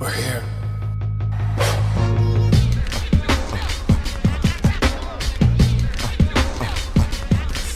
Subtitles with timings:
[0.00, 0.44] We're here.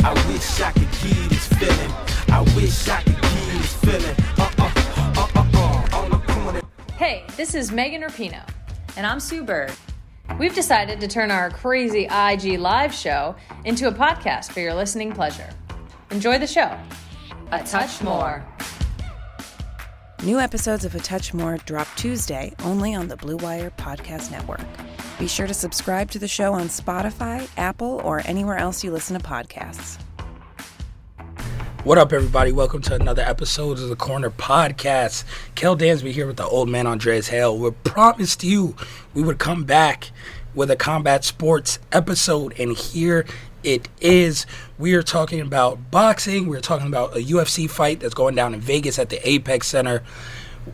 [0.05, 1.91] I wish I could give this feeling.
[2.28, 4.17] I wish I could give this feeling.
[4.39, 5.97] Uh uh uh uh uh.
[5.97, 6.62] On the corner.
[6.97, 8.49] Hey, this is Megan Rapinoe,
[8.97, 9.72] and I'm Sue Bird.
[10.38, 13.34] We've decided to turn our crazy IG live show
[13.65, 15.50] into a podcast for your listening pleasure.
[16.12, 16.78] Enjoy the show.
[17.50, 18.47] A touch more.
[20.25, 24.60] New episodes of A Touch More drop Tuesday only on the Blue Wire Podcast Network.
[25.19, 29.19] Be sure to subscribe to the show on Spotify, Apple, or anywhere else you listen
[29.19, 30.00] to podcasts.
[31.82, 32.53] What up, everybody?
[32.53, 35.25] Welcome to another episode of the Corner Podcast.
[35.56, 37.59] Kel Dansby here with the old man Andreas Hale.
[37.59, 38.77] We promised you
[39.15, 40.12] we would come back
[40.55, 43.27] with a combat sports episode, and here
[43.62, 44.47] it is.
[44.78, 46.47] We are talking about boxing.
[46.47, 50.03] We're talking about a UFC fight that's going down in Vegas at the Apex Center,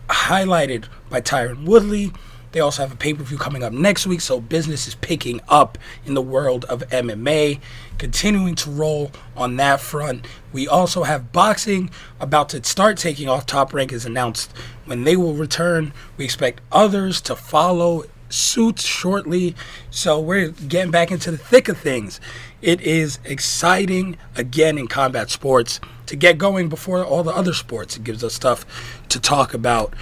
[0.09, 2.13] highlighted by Tyron Woodley.
[2.53, 5.41] They also have a pay per view coming up next week, so business is picking
[5.49, 5.77] up
[6.07, 7.61] in the world of MMA.
[7.99, 10.27] Continuing to roll on that front.
[10.53, 13.45] We also have boxing about to start taking off.
[13.45, 14.53] Top Rank is announced
[14.87, 15.93] when they will return.
[16.17, 19.55] We expect others to follow suit shortly.
[19.91, 22.21] So we're getting back into the thick of things.
[22.61, 27.97] It is exciting again in combat sports to get going before all the other sports.
[27.97, 28.65] It gives us stuff
[29.09, 29.95] to talk about.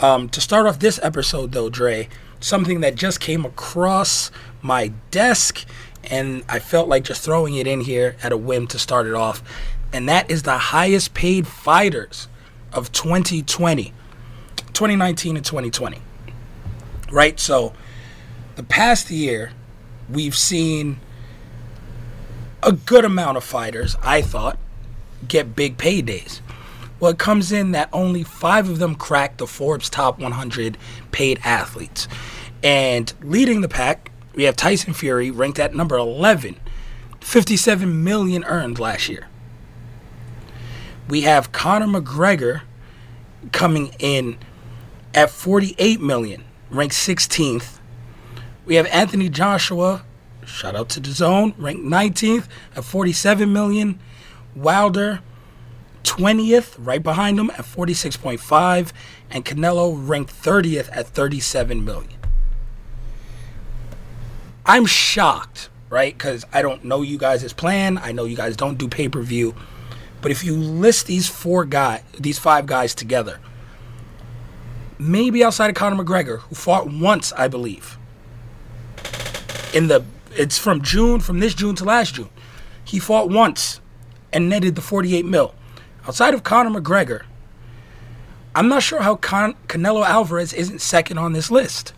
[0.00, 2.08] Um, to start off this episode, though, Dre,
[2.40, 4.30] something that just came across
[4.60, 5.64] my desk,
[6.04, 9.14] and I felt like just throwing it in here at a whim to start it
[9.14, 9.42] off,
[9.92, 12.28] and that is the highest paid fighters
[12.72, 13.92] of 2020,
[14.72, 15.98] 2019 and 2020.
[17.14, 17.38] Right?
[17.38, 17.72] So,
[18.56, 19.52] the past year,
[20.10, 20.98] we've seen
[22.60, 24.58] a good amount of fighters, I thought,
[25.28, 26.40] get big paydays.
[26.98, 30.76] Well, it comes in that only five of them cracked the Forbes top 100
[31.12, 32.08] paid athletes.
[32.64, 36.56] And leading the pack, we have Tyson Fury ranked at number 11,
[37.20, 39.28] 57 million earned last year.
[41.08, 42.62] We have Conor McGregor
[43.52, 44.36] coming in
[45.14, 46.42] at 48 million,
[46.74, 47.78] ranked 16th.
[48.64, 50.04] We have Anthony Joshua,
[50.44, 54.00] shout out to the zone, ranked 19th at 47 million.
[54.54, 55.20] Wilder
[56.04, 58.92] 20th, right behind him at 46.5,
[59.30, 62.20] and Canelo ranked 30th at 37 million.
[64.66, 66.16] I'm shocked, right?
[66.16, 67.98] Because I don't know you guys' plan.
[67.98, 69.54] I know you guys don't do pay per view.
[70.22, 73.40] But if you list these four guys, these five guys together,
[74.98, 77.98] maybe outside of Conor McGregor, who fought once, I believe,
[79.72, 80.04] in the
[80.36, 82.28] it's from June, from this June to last June,
[82.84, 83.80] he fought once
[84.32, 85.54] and netted the 48 mil
[86.06, 87.22] outside of Conor McGregor,
[88.54, 91.92] I'm not sure how Con- Canelo Alvarez isn't second on this list.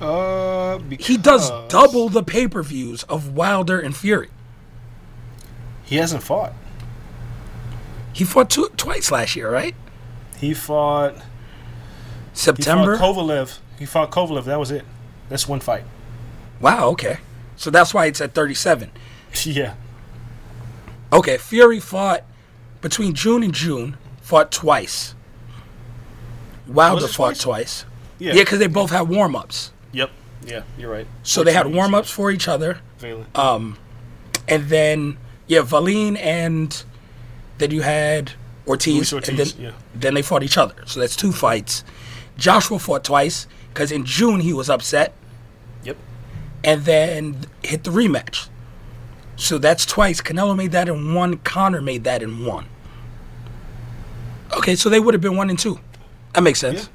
[0.00, 4.28] Uh, He does double the pay per views of Wilder and Fury.
[5.84, 6.52] He hasn't fought.
[8.12, 9.74] He fought two, twice last year, right?
[10.42, 11.14] He fought.
[11.14, 11.20] He
[12.34, 12.98] September.
[12.98, 13.58] fought Kovalev.
[13.78, 14.44] He fought Kovalev.
[14.44, 14.84] That was it.
[15.28, 15.84] That's one fight.
[16.60, 16.88] wow.
[16.88, 17.18] Okay.
[17.56, 18.90] So that's why it's at 37.
[19.44, 19.74] yeah.
[21.12, 21.38] Okay.
[21.38, 22.24] Fury fought
[22.80, 23.96] between June and June.
[24.20, 25.14] Fought twice.
[26.66, 27.42] Wilder fought twice?
[27.42, 27.84] twice.
[28.18, 28.34] Yeah.
[28.34, 29.70] Yeah, because they both had warm ups.
[29.92, 30.10] Yep.
[30.44, 30.62] Yeah.
[30.76, 31.06] You're right.
[31.22, 32.80] So they had warm ups for each other.
[33.00, 33.26] Valen.
[33.38, 33.78] Um,
[34.48, 36.82] and then yeah, Valine and
[37.58, 38.32] then you had
[38.66, 39.72] Ortiz, Ortiz, and then yeah.
[39.94, 40.74] then they fought each other.
[40.86, 41.82] So that's two fights.
[42.36, 45.12] Joshua fought twice because in June he was upset,
[45.84, 45.96] Yep.
[46.64, 48.48] and then hit the rematch.
[49.36, 50.20] So that's twice.
[50.20, 51.38] Canelo made that in one.
[51.38, 52.66] Conor made that in one.
[54.56, 55.80] Okay, so they would have been one and two.
[56.34, 56.88] That makes sense.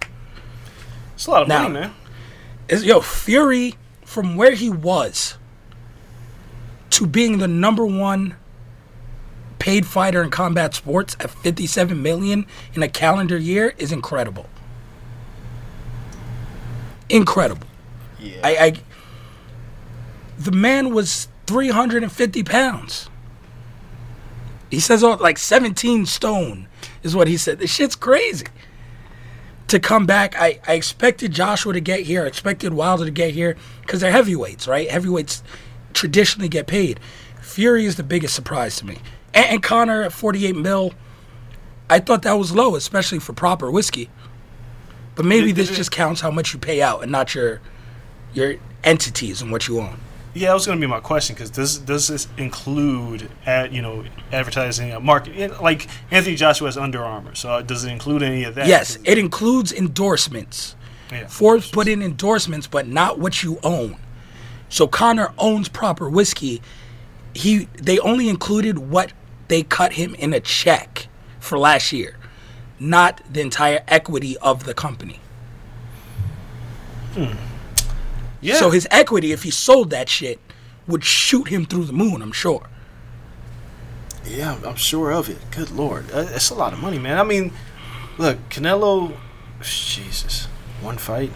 [1.15, 1.93] It's a lot of Now- money, man.
[2.69, 3.75] is yo Fury
[4.05, 5.35] from where he was
[6.91, 8.35] to being the number one
[9.59, 14.47] paid fighter in combat sports at 57 million in a calendar year is incredible.
[17.09, 17.67] Incredible.
[18.19, 18.39] Yeah.
[18.43, 18.73] I, I
[20.37, 23.09] the man was 350 pounds.
[24.69, 26.67] He says oh, like 17 stone
[27.03, 27.59] is what he said.
[27.59, 28.47] This shit's crazy
[29.67, 30.35] to come back.
[30.37, 32.23] I, I expected Joshua to get here.
[32.23, 34.89] I expected Wilder to get here because they're heavyweights, right?
[34.89, 35.43] Heavyweights
[35.93, 36.99] traditionally get paid.
[37.41, 38.99] Fury is the biggest surprise to me.
[39.37, 40.93] And, and Conor at 48 mil,
[41.89, 44.09] I thought that was low, especially for proper whiskey.
[45.15, 47.61] But maybe this just counts how much you pay out and not your
[48.33, 49.99] your entities and what you own.
[50.33, 53.81] Yeah, that was going to be my question because does does this include at you
[53.81, 57.33] know advertising uh, market like Anthony Joshua has Under Armour?
[57.33, 58.67] So uh, does it include any of that?
[58.67, 60.75] Yes, it includes endorsements.
[61.11, 61.25] yeah.
[61.27, 63.97] Forbes put in endorsements, but not what you own.
[64.69, 66.61] So Conor owns proper whiskey.
[67.33, 69.13] He they only included what
[69.47, 71.07] they cut him in a check
[71.39, 72.17] for last year,
[72.79, 75.19] not the entire equity of the company.
[78.41, 78.55] yeah.
[78.55, 80.39] So his equity, if he sold that shit,
[80.87, 82.21] would shoot him through the moon.
[82.21, 82.67] I'm sure.
[84.25, 85.37] Yeah, I'm- sure of it.
[85.51, 87.17] Good lord, Uh, it's a lot of money, man.
[87.17, 87.51] I mean,
[88.17, 89.13] look, Canelo,
[89.61, 90.47] Jesus,
[90.81, 91.31] one fight.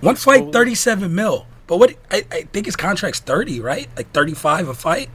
[0.00, 1.46] One fight, 37 mil.
[1.66, 3.88] But what I, I think his contract's 30, right?
[3.96, 5.08] Like 35 a fight.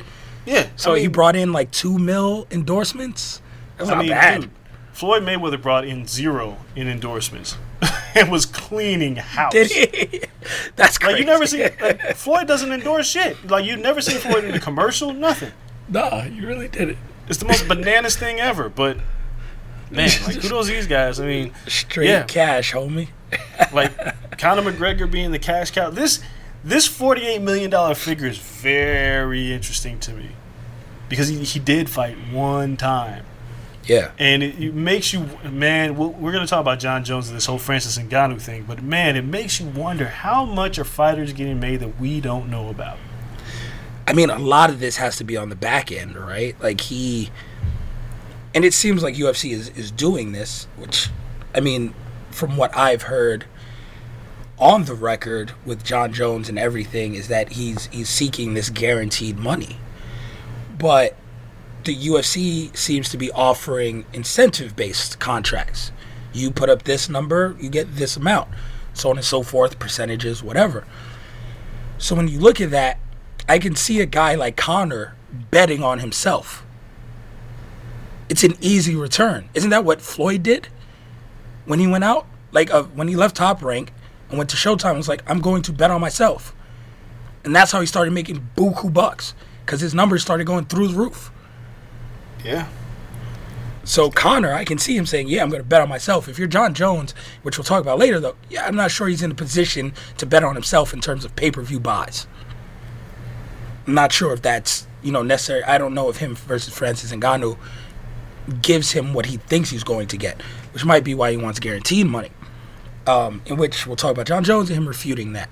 [0.48, 3.42] Yeah, So I he brought in like two mil endorsements.
[3.78, 4.42] That's I not mean, bad.
[4.42, 4.52] dude,
[4.94, 7.58] Floyd Mayweather brought in zero in endorsements
[8.16, 9.52] and was cleaning house.
[9.54, 10.22] Did he?
[10.76, 11.12] That's crazy.
[11.14, 13.38] Like you never see like, Floyd doesn't endorse shit.
[13.50, 15.52] Like you never see Floyd in a commercial, nothing.
[15.90, 16.98] Nah, you really did it.
[17.28, 18.70] It's the most bananas thing ever.
[18.70, 18.98] But
[19.92, 21.20] man, like kudos these guys.
[21.20, 22.24] I mean, Straight Yeah.
[22.24, 23.10] cash, homie.
[23.74, 23.92] like
[24.38, 25.90] Conor McGregor being the cash cow.
[25.90, 26.22] This
[26.64, 30.32] this forty eight million dollar figure is very interesting to me
[31.10, 33.26] because he, he did fight one time.
[33.86, 34.12] Yeah.
[34.20, 35.96] And it, it makes you, man.
[35.96, 38.84] We're, we're going to talk about Jon Jones and this whole Francis Ngannou thing, but
[38.84, 42.70] man, it makes you wonder how much are fighters getting made that we don't know
[42.70, 42.98] about.
[44.06, 46.60] I mean, a lot of this has to be on the back end, right?
[46.62, 47.30] Like he,
[48.54, 51.10] and it seems like UFC is is doing this, which,
[51.56, 51.94] I mean,
[52.32, 53.46] from what I've heard
[54.60, 59.38] on the record with Jon Jones and everything, is that he's he's seeking this guaranteed
[59.38, 59.78] money,
[60.78, 61.16] but
[61.84, 65.92] the UFC seems to be offering incentive based contracts.
[66.34, 68.50] You put up this number, you get this amount,
[68.94, 70.86] so on and so forth, percentages, whatever.
[71.98, 73.00] So when you look at that,
[73.48, 75.16] I can see a guy like Conor
[75.50, 76.66] betting on himself.
[78.30, 79.50] It's an easy return.
[79.54, 80.68] Isn't that what Floyd did
[81.66, 82.28] when he went out?
[82.52, 83.94] Like uh, when he left Top Rank
[84.30, 86.56] and went to Showtime, it was like, I'm going to bet on myself.
[87.44, 89.34] And that's how he started making buku bucks
[89.66, 91.32] because his numbers started going through the roof.
[92.44, 92.68] Yeah.
[93.88, 96.38] So Conor, I can see him saying, "Yeah, I'm going to bet on myself." If
[96.38, 99.32] you're Jon Jones, which we'll talk about later, though, yeah, I'm not sure he's in
[99.32, 102.28] a position to bet on himself in terms of pay-per-view buys.
[103.88, 105.64] I'm not sure if that's you know necessary.
[105.64, 107.58] I don't know if him versus Francis Ngannou
[108.62, 110.42] gives him what he thinks he's going to get,
[110.74, 112.32] which might be why he wants guaranteed money.
[113.08, 115.50] Um, in which we'll talk about Jon Jones and him refuting that.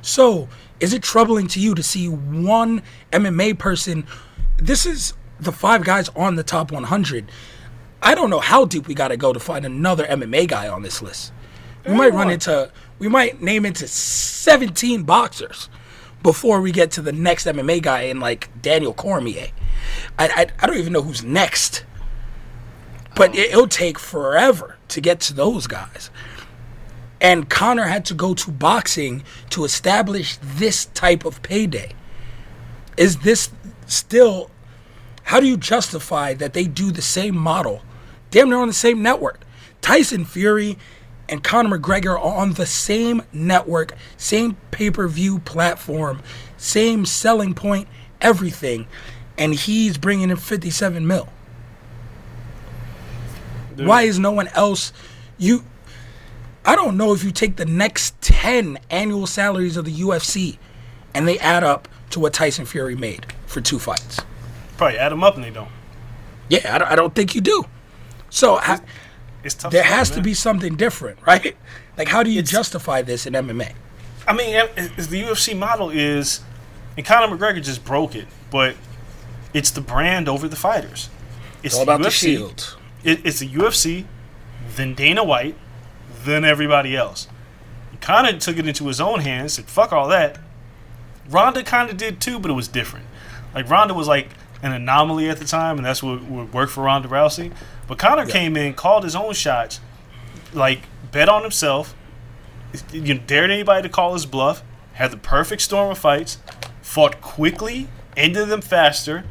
[0.00, 0.48] So,
[0.80, 4.06] is it troubling to you to see one MMA person?
[4.56, 7.30] This is the five guys on the top 100.
[8.02, 10.82] I don't know how deep we got to go to find another MMA guy on
[10.82, 11.32] this list.
[11.86, 15.68] We might run into, we might name into 17 boxers
[16.22, 19.48] before we get to the next MMA guy in like Daniel Cormier.
[20.18, 21.84] I, I, I don't even know who's next.
[23.14, 26.10] But it, it'll take forever to get to those guys.
[27.20, 31.92] And Conor had to go to boxing to establish this type of payday.
[32.96, 33.50] Is this
[33.86, 34.50] still
[35.24, 37.82] How do you justify that they do the same model?
[38.30, 39.40] Damn, they're on the same network.
[39.80, 40.78] Tyson Fury
[41.28, 46.22] and Conor McGregor are on the same network, same pay per view platform,
[46.56, 47.88] same selling point,
[48.20, 48.86] everything.
[49.38, 51.28] And he's bringing in 57 mil.
[53.76, 54.92] Why is no one else?
[55.36, 55.64] You,
[56.66, 60.58] I don't know if you take the next 10 annual salaries of the UFC
[61.14, 64.20] and they add up to what Tyson Fury made for two fights.
[64.76, 65.70] Probably add them up and they don't.
[66.48, 67.64] Yeah, I don't, I don't think you do.
[68.30, 68.80] So I,
[69.44, 69.72] It's tough.
[69.72, 71.56] there has to be something different, right?
[71.96, 73.72] Like, how do you justify this in MMA?
[74.28, 76.40] I mean, the UFC model is,
[76.96, 78.74] and Conor McGregor just broke it, but
[79.54, 81.08] it's the brand over the fighters.
[81.62, 82.12] It's All about the UFC.
[82.12, 82.76] shield.
[83.04, 84.04] It, it's the UFC,
[84.74, 85.56] then Dana White,
[86.26, 87.28] then everybody else.
[88.00, 89.54] Conor took it into his own hands.
[89.54, 90.38] Said, "Fuck all that."
[91.28, 93.06] Ronda kind of did too, but it was different.
[93.54, 94.28] Like Ronda was like
[94.62, 97.52] an anomaly at the time, and that's what would work for Ronda Rousey.
[97.88, 99.80] But Conor came in, called his own shots,
[100.52, 101.94] like bet on himself,
[102.92, 104.62] you know, dared anybody to call his bluff,
[104.94, 106.38] had the perfect storm of fights,
[106.82, 109.24] fought quickly, ended them faster,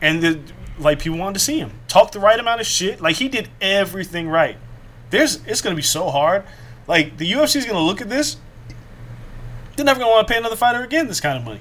[0.00, 0.40] and the,
[0.78, 3.00] like people wanted to see him talk the right amount of shit.
[3.00, 4.56] Like he did everything right.
[5.10, 6.44] There's it's gonna be so hard.
[6.86, 8.36] Like the UFC is gonna look at this.
[9.76, 11.60] They're never gonna want to pay another fighter again this kind of money.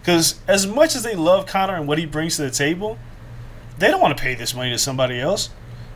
[0.00, 2.98] Because as much as they love Conor and what he brings to the table,
[3.78, 5.50] they don't want to pay this money to somebody else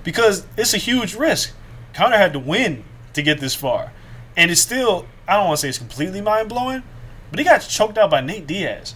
[0.04, 1.52] because it's a huge risk.
[1.94, 3.92] Conor had to win to get this far,
[4.36, 6.82] and it's still I don't want to say it's completely mind blowing,
[7.30, 8.94] but he got choked out by Nate Diaz,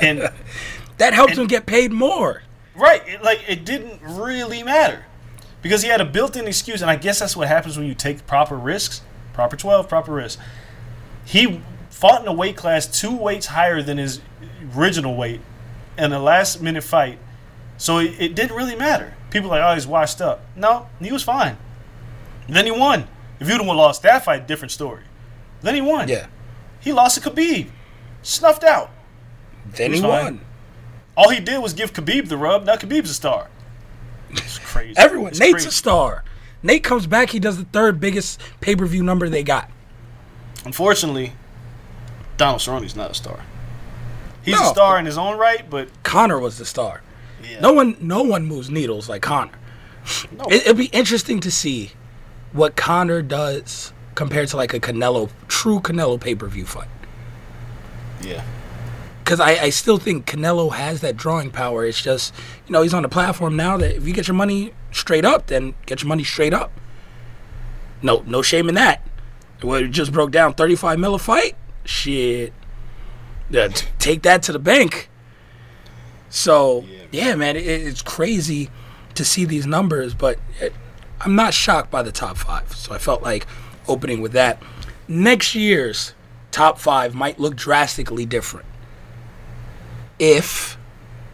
[0.00, 0.30] and
[0.98, 2.42] That helps And- him get paid more.
[2.76, 5.04] right, it, like it didn't really matter
[5.64, 8.26] because he had a built-in excuse, and I guess that's what happens when you take
[8.26, 9.00] proper risks,
[9.32, 10.40] proper twelve, proper risks.
[11.24, 14.20] He fought in a weight class two weights higher than his
[14.76, 15.40] original weight
[15.96, 17.18] in a last-minute fight,
[17.78, 19.14] so it, it didn't really matter.
[19.30, 20.42] People are like, oh, he's washed up.
[20.54, 21.56] No, he was fine.
[22.46, 23.08] And then he won.
[23.40, 25.04] If you'd have lost that fight, different story.
[25.62, 26.08] Then he won.
[26.08, 26.26] Yeah.
[26.78, 27.70] He lost to Khabib,
[28.22, 28.90] snuffed out.
[29.64, 30.24] Then he fine.
[30.24, 30.40] won.
[31.16, 32.66] All he did was give Khabib the rub.
[32.66, 33.48] Now Khabib's a star.
[34.38, 34.94] It's crazy.
[34.96, 35.28] Everyone.
[35.28, 35.68] It's Nate's crazy.
[35.68, 36.24] a star.
[36.62, 37.30] Nate comes back.
[37.30, 39.70] He does the third biggest pay per view number they got.
[40.64, 41.32] Unfortunately,
[42.36, 43.40] Donald Cerrone's not a star.
[44.44, 47.00] He's a star in his own right, but Conor was the star.
[47.42, 47.60] yeah.
[47.60, 49.52] No one, no one moves needles like Conor.
[50.36, 50.44] No.
[50.50, 51.92] It, it'd be interesting to see
[52.52, 56.88] what Conor does compared to like a Canelo, true Canelo pay per view fight.
[58.20, 58.44] yeah.
[59.24, 61.86] Because I, I still think Canelo has that drawing power.
[61.86, 62.34] It's just,
[62.66, 65.46] you know, he's on the platform now that if you get your money straight up,
[65.46, 66.70] then get your money straight up.
[68.02, 69.00] No, no shame in that.
[69.62, 71.56] Well, it just broke down 35 mil a fight.
[71.86, 72.52] Shit.
[73.48, 75.08] Yeah, take that to the bank.
[76.28, 78.68] So, yeah, man, it, it's crazy
[79.14, 80.74] to see these numbers, but it,
[81.22, 82.74] I'm not shocked by the top five.
[82.76, 83.46] So I felt like
[83.88, 84.62] opening with that.
[85.08, 86.12] Next year's
[86.50, 88.66] top five might look drastically different
[90.18, 90.76] if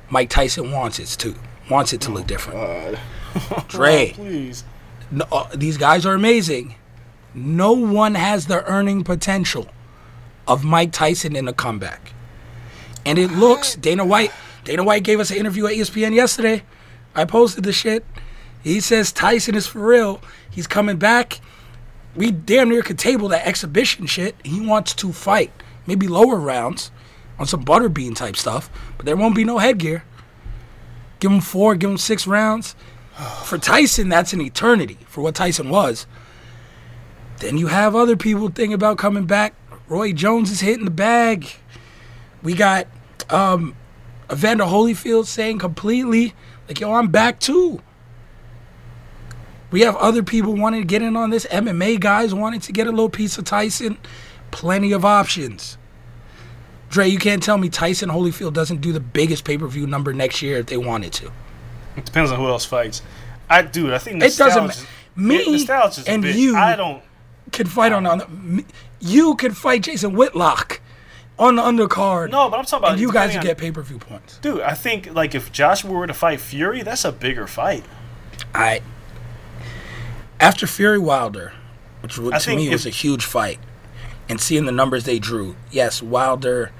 [0.08, 1.34] Mike Tyson wants it to
[1.70, 2.98] wants it to look different.
[3.68, 4.64] Dre, Please.
[5.10, 6.74] no, uh, these guys are amazing.
[7.32, 9.68] No one has the earning potential
[10.48, 12.12] of Mike Tyson in a comeback.
[13.06, 14.32] And it looks Dana White
[14.64, 16.62] Dana White gave us an interview at ESPN yesterday.
[17.14, 18.04] I posted the shit.
[18.62, 20.20] He says Tyson is for real.
[20.50, 21.40] He's coming back.
[22.14, 24.34] We damn near could table that exhibition shit.
[24.44, 25.52] He wants to fight.
[25.86, 26.90] Maybe lower rounds
[27.40, 30.04] on some butterbean type stuff, but there won't be no headgear.
[31.18, 32.76] Give him four, give him six rounds.
[33.44, 36.06] For Tyson, that's an eternity for what Tyson was.
[37.38, 39.54] Then you have other people thinking about coming back.
[39.88, 41.48] Roy Jones is hitting the bag.
[42.42, 42.86] We got
[43.30, 43.74] um,
[44.30, 46.34] Evander Holyfield saying completely,
[46.68, 47.80] like, yo, I'm back too.
[49.70, 51.46] We have other people wanting to get in on this.
[51.46, 53.98] MMA guys wanting to get a little piece of Tyson.
[54.50, 55.78] Plenty of options.
[56.90, 60.12] Dre, you can't tell me Tyson Holyfield doesn't do the biggest pay per view number
[60.12, 61.32] next year if they wanted to.
[61.96, 63.02] It depends on who else fights.
[63.48, 67.02] I dude, I think It doesn't me a and you- I don't.
[67.52, 68.64] Can fight on, on me-
[69.00, 70.80] you can fight Jason Whitlock
[71.38, 72.30] on the undercard.
[72.30, 74.38] No, but I'm talking about and you guys on- get pay per view points.
[74.38, 77.84] Dude, I think like if Joshua were to fight Fury, that's a bigger fight.
[78.54, 78.82] I
[80.38, 81.52] after Fury Wilder,
[82.02, 83.58] which I to me if- was a huge fight,
[84.28, 86.70] and seeing the numbers they drew, yes, Wilder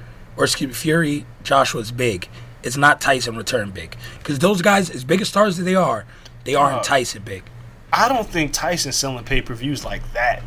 [0.40, 2.28] or excuse me, Fury Joshua's big.
[2.62, 6.04] It's not Tyson return big because those guys, as big as stars as they are,
[6.44, 6.84] they aren't Dog.
[6.84, 7.44] Tyson big.
[7.92, 10.42] I don't think Tyson's selling pay per views like that.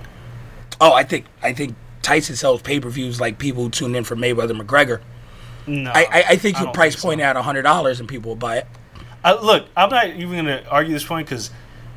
[0.79, 4.03] Oh, I think I think Tyson sells pay per views like people who tune in
[4.03, 5.01] for Mayweather McGregor.
[5.65, 7.07] No, I, I, I think I you price think so.
[7.07, 8.67] point it at hundred dollars and people will buy it.
[9.23, 11.49] I, look, I'm not even gonna argue this point because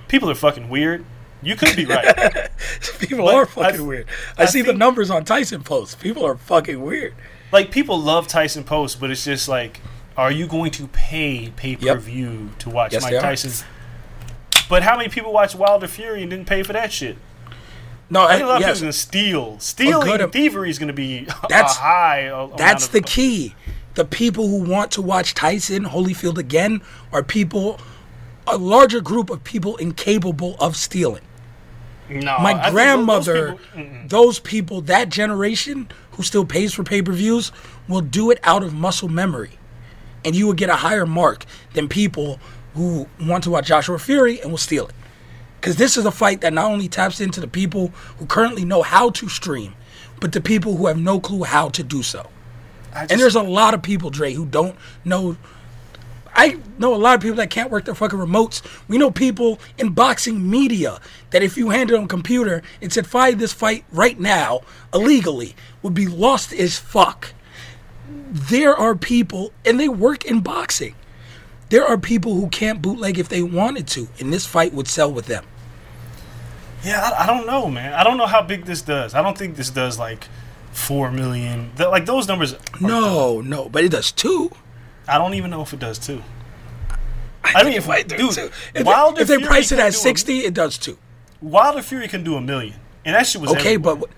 [0.09, 1.05] people are fucking weird.
[1.43, 2.49] You could be right.
[2.99, 4.07] People But are I- fucking weird.
[4.39, 5.95] I, I see the numbers on Tyson posts.
[5.95, 7.15] People are fucking weird.
[7.53, 9.81] Like people love Tyson Post, but it's just like,
[10.17, 13.21] are you going to pay pay per view to watch Yes, Mike.
[13.21, 13.67] Tyson?
[14.69, 17.17] But how many people watch Wilder Fury and didn't pay for that shit?
[18.09, 19.59] No, I think eh, a lot of yes, people's gonna steal.
[19.61, 22.49] Stealing thievery is gonna be That's- a high.
[22.57, 23.55] that's the key.
[23.95, 27.81] The people who want to watch Tyson Holyfield again are people,
[28.47, 31.23] a larger group of people incapable of stealing.
[32.11, 36.83] No, My I think those grandmother, people- those people, that generation who still pays for
[36.83, 37.53] pay per views,
[37.89, 39.59] will do it out of muscle memory.
[40.25, 41.45] And you will get a higher mark
[41.75, 42.41] than people
[42.75, 44.95] who want to watch Joshua Fury and will steal it.
[45.61, 48.83] Because this is a fight that not only taps into the people who currently know
[48.83, 49.75] how to stream,
[50.21, 52.29] but the people who have no clue how to do so.
[52.95, 55.37] I And there's a lot of people, Dre, who don't know.
[56.37, 58.63] I know a lot of people that can't work their fucking remotes.
[58.89, 61.01] We know people in boxing media
[61.31, 64.61] that if you handed them a computer and said, fight this fight right now,
[64.93, 67.33] illegally, would be lost as fuck.
[68.31, 70.95] There are people, and they work in boxing.
[71.71, 75.11] There are people who can't bootleg if they wanted to, and this fight would sell
[75.11, 75.45] with them.
[76.85, 77.95] Yeah, I, I don't know, man.
[77.95, 79.15] I don't know how big this does.
[79.15, 80.29] I don't think this does like
[80.71, 81.73] four million.
[81.77, 82.55] Th- like those numbers.
[82.81, 84.53] No, no, but it does too.
[85.09, 86.23] I don't even know if it does too.
[87.45, 88.51] I mean, if, It dude, too.
[88.75, 90.99] If, Wilder they, if they Fury price it at do a- 60, it does too.
[91.41, 93.97] Wilder Fury can do a million, and that shit was Okay, everywhere.
[93.97, 94.11] but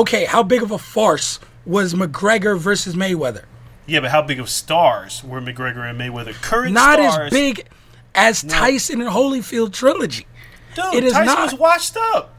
[0.00, 3.44] okay, how big of a farce was McGregor versus Mayweather?
[3.86, 6.34] yeah, but how big of stars were McGregor and Mayweather?
[6.34, 7.66] Current Not stars, as big
[8.14, 10.26] as Tyson and Holyfield trilogy.
[10.74, 11.50] Dude, it is Tyson not.
[11.52, 12.34] was washed up.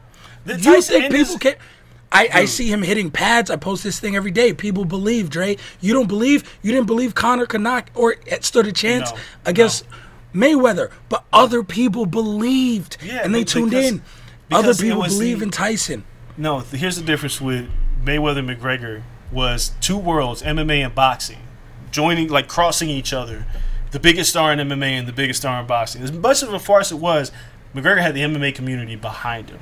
[0.46, 1.54] The You Tyson think people his- can?
[2.12, 2.46] I, I hmm.
[2.46, 3.50] see him hitting pads.
[3.50, 4.52] I post this thing every day.
[4.52, 5.56] People believe Dre.
[5.80, 6.58] You don't believe?
[6.62, 9.84] You didn't believe Connor could knock or stood a chance No, against
[10.34, 14.02] Mayweather, but other people believed, Yeah, and they be- tuned in.
[14.50, 16.04] Other people believe the- in Tyson.
[16.36, 17.68] No, here's the difference with
[18.04, 21.38] Mayweather and McGregor was two worlds, MMA and boxing,
[21.90, 23.46] joining like crossing each other.
[23.90, 26.02] The biggest star in MMA and the biggest star in boxing.
[26.02, 27.32] As much of a farce it was,
[27.74, 29.60] McGregor had the MMA community behind him.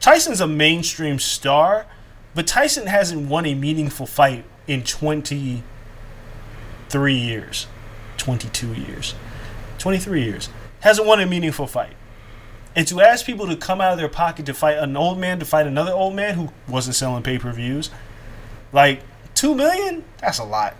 [0.00, 1.86] Tyson's a mainstream star,
[2.34, 5.62] but Tyson hasn't won a meaningful fight in 23
[7.14, 7.66] years,
[8.16, 9.14] 22 years,
[9.78, 10.48] 23 years.
[10.80, 11.94] Hasn't won a meaningful fight.
[12.76, 15.40] And to ask people to come out of their pocket to fight an old man
[15.40, 17.90] to fight another old man who wasn't selling pay per views,
[18.72, 19.02] like
[19.34, 20.76] two million, that's a lot.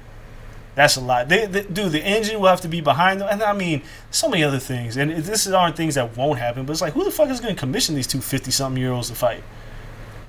[0.78, 1.28] That's a lot.
[1.28, 4.28] They, they, dude, the engine will have to be behind them, and I mean, so
[4.28, 4.96] many other things.
[4.96, 6.66] And this aren't things that won't happen.
[6.66, 8.92] But it's like, who the fuck is going to commission these two 50 something year
[8.92, 9.42] olds to fight?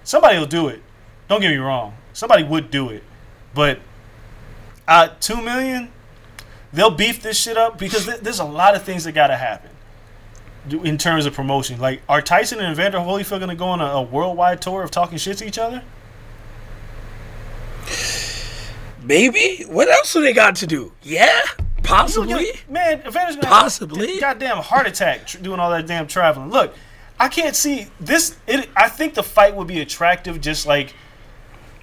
[0.03, 0.81] Somebody will do it.
[1.27, 1.93] Don't get me wrong.
[2.13, 3.03] Somebody would do it,
[3.53, 3.79] but
[4.87, 5.91] uh, two million,
[6.73, 9.37] they'll beef this shit up because th- there's a lot of things that got to
[9.37, 9.69] happen
[10.83, 11.79] in terms of promotion.
[11.79, 14.89] Like, are Tyson and Evander Holyfield going to go on a, a worldwide tour of
[14.89, 15.83] talking shit to each other?
[19.09, 19.63] Maybe.
[19.67, 20.93] What else do they got to do?
[21.01, 21.41] Yeah,
[21.81, 22.29] possibly.
[22.47, 24.19] You man, Evander's to Possibly.
[24.19, 26.51] goddamn heart attack tr- doing all that damn traveling.
[26.51, 26.75] Look,
[27.19, 28.37] I can't see this.
[28.45, 30.93] It, I think the fight would be attractive, just like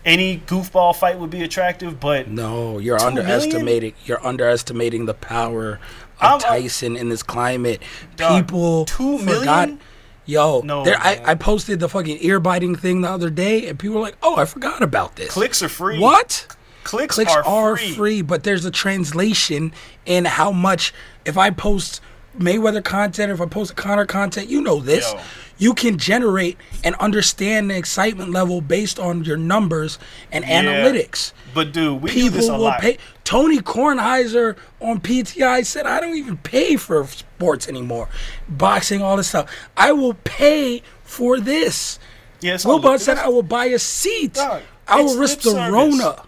[0.04, 1.98] any goofball fight would be attractive.
[1.98, 3.94] But No, you're underestimating.
[4.04, 5.80] You're underestimating the power
[6.20, 7.82] of I'm- Tyson in this climate.
[8.14, 9.68] Dog, People two forgot.
[9.68, 9.80] million?
[10.28, 11.20] Yo, No, there, I.
[11.24, 14.36] I posted the fucking ear biting thing the other day, and people were like, "Oh,
[14.36, 15.98] I forgot about this." clicks are free.
[16.00, 16.48] What?
[16.86, 17.92] Clicks, Clicks are, are, free.
[17.94, 18.22] free.
[18.22, 19.72] but there's a translation
[20.06, 20.94] in how much.
[21.24, 22.00] If I post
[22.38, 25.10] Mayweather content, or if I post Conor content, you know this.
[25.12, 25.20] Yo.
[25.58, 29.98] You can generate and understand the excitement level based on your numbers
[30.30, 30.62] and Yeah.
[30.62, 32.80] analytics But dude, we do people this a will lot.
[32.80, 32.98] pay.
[33.24, 38.08] Tony Kornheiser on PTI said, "I don't even pay for sports anymore,
[38.48, 39.50] boxing, all this stuff.
[39.78, 41.98] I will pay for this."
[42.42, 44.34] Yeah, it's Wilbon said, "I will buy a seat.
[44.34, 45.72] Dog, I will risk the service.
[45.72, 46.22] Rona."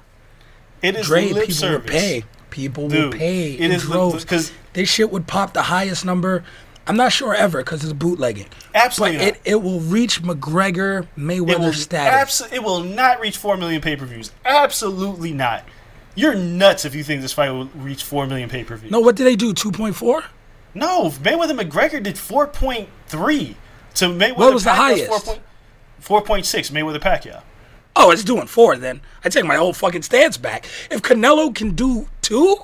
[0.82, 1.92] It is Dre, people service.
[1.92, 2.24] will pay.
[2.50, 6.04] People Dude, will pay it in is droves 'cause- this shit would pop the highest
[6.04, 6.44] number.
[6.86, 8.46] I'm not sure ever because it's bootlegging.
[8.74, 9.34] Absolutely but not.
[9.34, 12.40] it, it will reach McGregor Mayweather will, status.
[12.40, 14.30] abso- it will not reach 4 million pay per views.
[14.46, 15.64] Absolutely not.
[16.14, 18.90] You're nuts if you think this fight will reach 4 million pay per views.
[18.90, 19.52] no, what did they do?
[19.52, 20.24] Two point four.
[20.74, 23.56] No, Mayweather McGregor did 4.3
[23.94, 25.06] to Mayweather What was the highest?
[25.08, 25.40] 4 point-
[26.00, 27.42] 4.6 Mayweather Pacquiao.
[28.00, 29.00] Oh, it's doing four then.
[29.24, 30.66] I take my whole fucking stance back.
[30.90, 32.56] If Canelo can do two,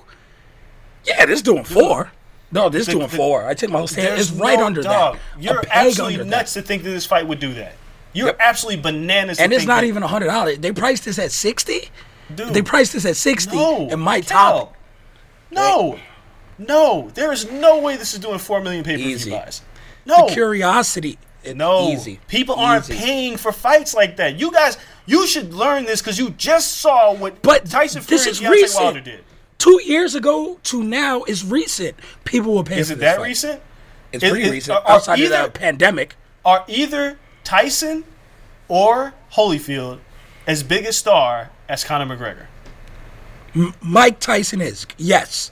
[1.05, 2.12] yeah, this doing four.
[2.53, 3.44] No, this The- doing the- four.
[3.47, 4.20] I take my whole stance.
[4.20, 5.14] It's right no under dog.
[5.16, 5.42] that.
[5.42, 6.61] You're absolutely nuts that.
[6.62, 7.75] to think that this fight would do that.
[8.12, 8.37] You're Yep.
[8.38, 9.38] absolutely bananas.
[9.38, 10.59] to And it's not that- even a hundred dollars.
[10.59, 11.90] They priced this at sixty.
[12.33, 12.55] Dude.
[12.55, 14.59] They priced this at sixty, No, and Mike Cal.
[14.66, 14.75] top.
[15.51, 15.99] No,
[16.59, 19.31] no, there is no way this is doing four million pay per Easy.
[19.31, 19.62] view buys.
[20.07, 21.18] No, The curiosity.
[21.42, 22.20] It, no, easy.
[22.29, 24.38] people aren't paying for fights like that.
[24.38, 28.31] You guys, you should learn this because you just saw what But Tyson this Fury
[28.31, 28.85] is and Deontay recent.
[28.85, 29.25] Wilder did.
[29.59, 31.97] Two years ago to now is recent.
[32.25, 33.25] People will pay Is it this that fight.
[33.27, 33.62] recent?
[34.12, 34.79] It's Is- pretty is- recent.
[34.79, 36.17] are- Outside either- of the pandemic.
[36.45, 38.05] Are either Tyson
[38.69, 39.99] or Holyfield
[40.47, 42.47] as big a star as Conor McGregor?
[43.81, 45.51] Mike Tyson is yes,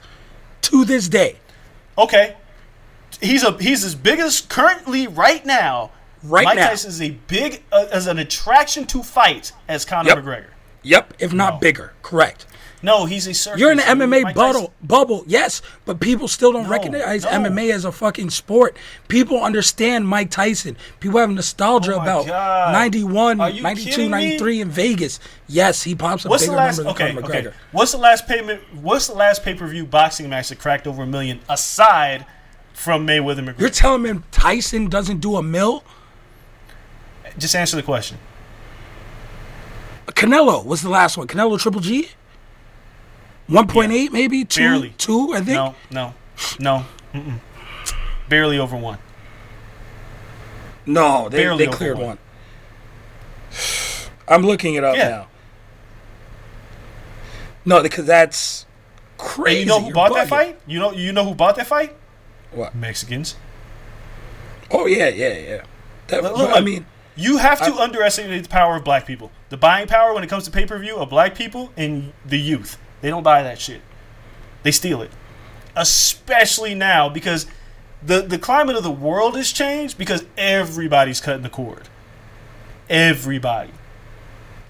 [0.62, 1.36] to this day.
[1.96, 2.34] Okay,
[3.20, 5.90] he's a he's as big as currently right now.
[6.22, 6.68] Right Mike now.
[6.68, 10.18] Tyson is a big uh, as an attraction to fight as Conor Yep.
[10.18, 10.46] McGregor.
[10.84, 11.60] Yep, if not No.
[11.60, 11.92] bigger.
[12.02, 12.46] Correct.
[12.84, 13.60] No, he's a circus.
[13.60, 13.84] You're in the.
[13.84, 17.30] MMA bubble, bubble, yes, but people still don't No, recognize no.
[17.30, 18.76] MMA as a fucking sport.
[19.06, 20.76] People understand Mike Tyson.
[20.98, 22.72] People have nostalgia Oh about God.
[22.72, 24.10] 91, 92, kidding me?
[24.10, 25.20] 93 in Vegas.
[25.46, 26.78] Yes, he pops a What's the bigger last?
[26.78, 27.42] number than Okay, Conor okay.
[27.50, 27.52] McGregor.
[27.70, 28.60] What's the last payment?
[28.80, 32.26] What's the last pay per view boxing match that cracked over a million aside
[32.72, 33.60] from Mayweather McGregor?
[33.60, 35.84] You're telling me Tyson doesn't do a mill?
[37.38, 38.18] Just answer the question.
[40.08, 41.26] Canelo was the last one.
[41.26, 42.08] Canelo Triple G?
[43.48, 44.44] 1.8 maybe?
[44.44, 44.60] 2?
[44.60, 44.94] Barely.
[44.98, 45.48] 2, I think?
[45.48, 46.14] No, no,
[46.58, 46.84] no.
[47.12, 47.40] Mm-mm.
[48.28, 48.98] Barely over one.
[50.86, 52.06] No, they, Barely they cleared one.
[52.06, 52.18] one.
[54.28, 55.08] I'm looking it up Yeah.
[55.08, 55.26] now.
[57.64, 58.66] No, because that's
[59.18, 59.60] And crazy.
[59.60, 60.58] you know who You're bought that fight?
[60.66, 61.94] You know, you know who bought that fight?
[62.50, 62.74] What?
[62.74, 63.36] Mexicans.
[64.70, 65.62] Oh yeah, yeah, yeah.
[66.08, 69.30] That, Look, look, I mean, you have to underestimate the power of black people.
[69.50, 72.38] The buying power when it comes to pay per view of black people and the
[72.38, 72.78] youth.
[73.00, 73.82] They don't buy that shit.
[74.62, 75.10] They steal it.
[75.76, 77.46] Especially now because
[78.02, 81.88] the the climate of the world has changed because everybody's cutting the cord.
[82.88, 83.72] Everybody.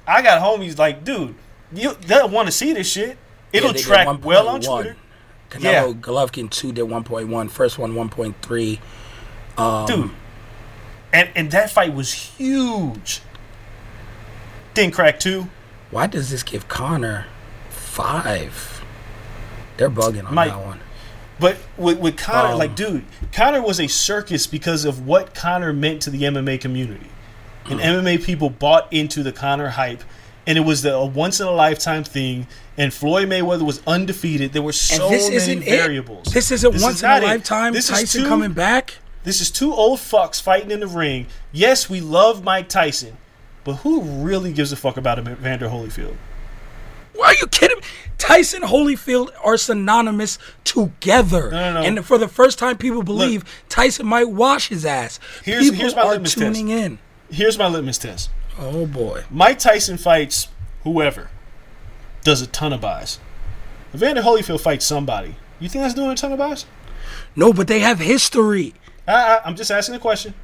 [0.06, 1.34] I got homies like, dude,
[1.72, 3.16] you they'll want to see this shit.
[3.52, 4.96] It'll yeah, track well on Twitter.
[5.50, 5.92] Canelo Yeah.
[5.92, 7.50] Golovkin two did 1.1.
[7.50, 8.78] First one 1.3.
[9.58, 10.10] Um, dude.
[11.12, 13.20] And and that fight was huge.
[14.74, 15.48] Didn't crack two.
[15.90, 17.26] Why does this give Conor
[17.68, 18.82] five?
[19.76, 20.80] They're bugging on Mike, that one.
[21.38, 25.72] But with, with Conor, Um, like, dude, Conor was a circus because of what Conor
[25.72, 27.08] meant to the MMA community.
[27.68, 27.80] And.
[27.80, 30.02] MMA people bought into the Conor hype.
[30.46, 32.46] And it was the, a once in a lifetime thing.
[32.76, 34.52] And Floyd Mayweather was undefeated.
[34.52, 36.28] There were so this many isn't variables.
[36.28, 36.34] it.
[36.34, 37.22] This isn't This once is in a it.
[37.22, 37.74] lifetime.
[37.76, 38.98] Is Tyson two- coming back.
[39.24, 41.26] This is two old fucks fighting in the ring.
[41.52, 43.16] Yes, we love Mike Tyson.
[43.64, 46.16] But who really gives a fuck about Evander Holyfield?
[47.14, 47.84] Why are you kidding me?
[48.18, 51.50] Tyson Holyfield are synonymous together.
[51.50, 51.86] No, no, no.
[51.86, 55.20] And for the first time, people believe Tyson might wash his ass.
[55.44, 56.58] Here's- people here's my are litmus test.
[56.58, 56.98] in.
[57.30, 58.30] Here's my litmus test.
[58.58, 59.24] Oh boy.
[59.30, 60.48] Mike Tyson fights
[60.84, 61.30] whoever,
[62.24, 63.18] does a ton of buys.
[63.94, 65.36] Evander Holyfield fights somebody.
[65.60, 66.64] You think that's doing a ton of buys?
[67.36, 68.74] No, but they have history.
[69.06, 70.34] I, I, I'm just asking a question.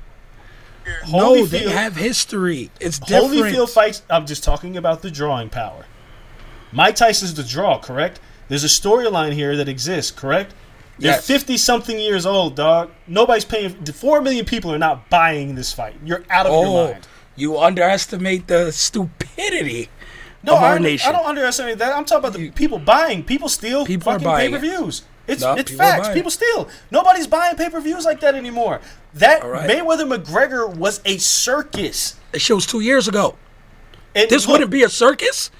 [1.11, 2.71] No, they have history.
[2.81, 3.35] It's different.
[3.35, 4.03] Holyfield fights.
[4.09, 5.85] I'm just talking about the drawing power.
[6.73, 8.21] Mike Tyson's the draw, correct?
[8.49, 10.55] There's a storyline here that exists, correct?
[10.99, 11.27] They're Yes.
[11.27, 12.91] 50 something years old, dog.
[13.07, 13.71] Nobody's paying.
[13.85, 15.95] Four million people are not buying this fight.
[16.05, 17.07] You're out of your oh, mind.
[17.37, 19.91] you underestimate the stupidity
[20.43, 21.09] No, of I, our don't- nation.
[21.09, 21.95] I don't underestimate that.
[21.95, 23.23] I'm talking about the people buying.
[23.23, 24.53] People steal People fucking pay it.
[24.53, 25.03] per views.
[25.29, 26.09] It's No, it's people facts.
[26.09, 26.69] People steal.
[26.91, 28.81] Nobody's buying pay per views like that anymore.
[29.15, 29.69] That right.
[29.69, 32.17] Mayweather McGregor was a circus.
[32.33, 33.37] It shows two years ago.
[34.15, 35.51] And This look, wouldn't be a circus.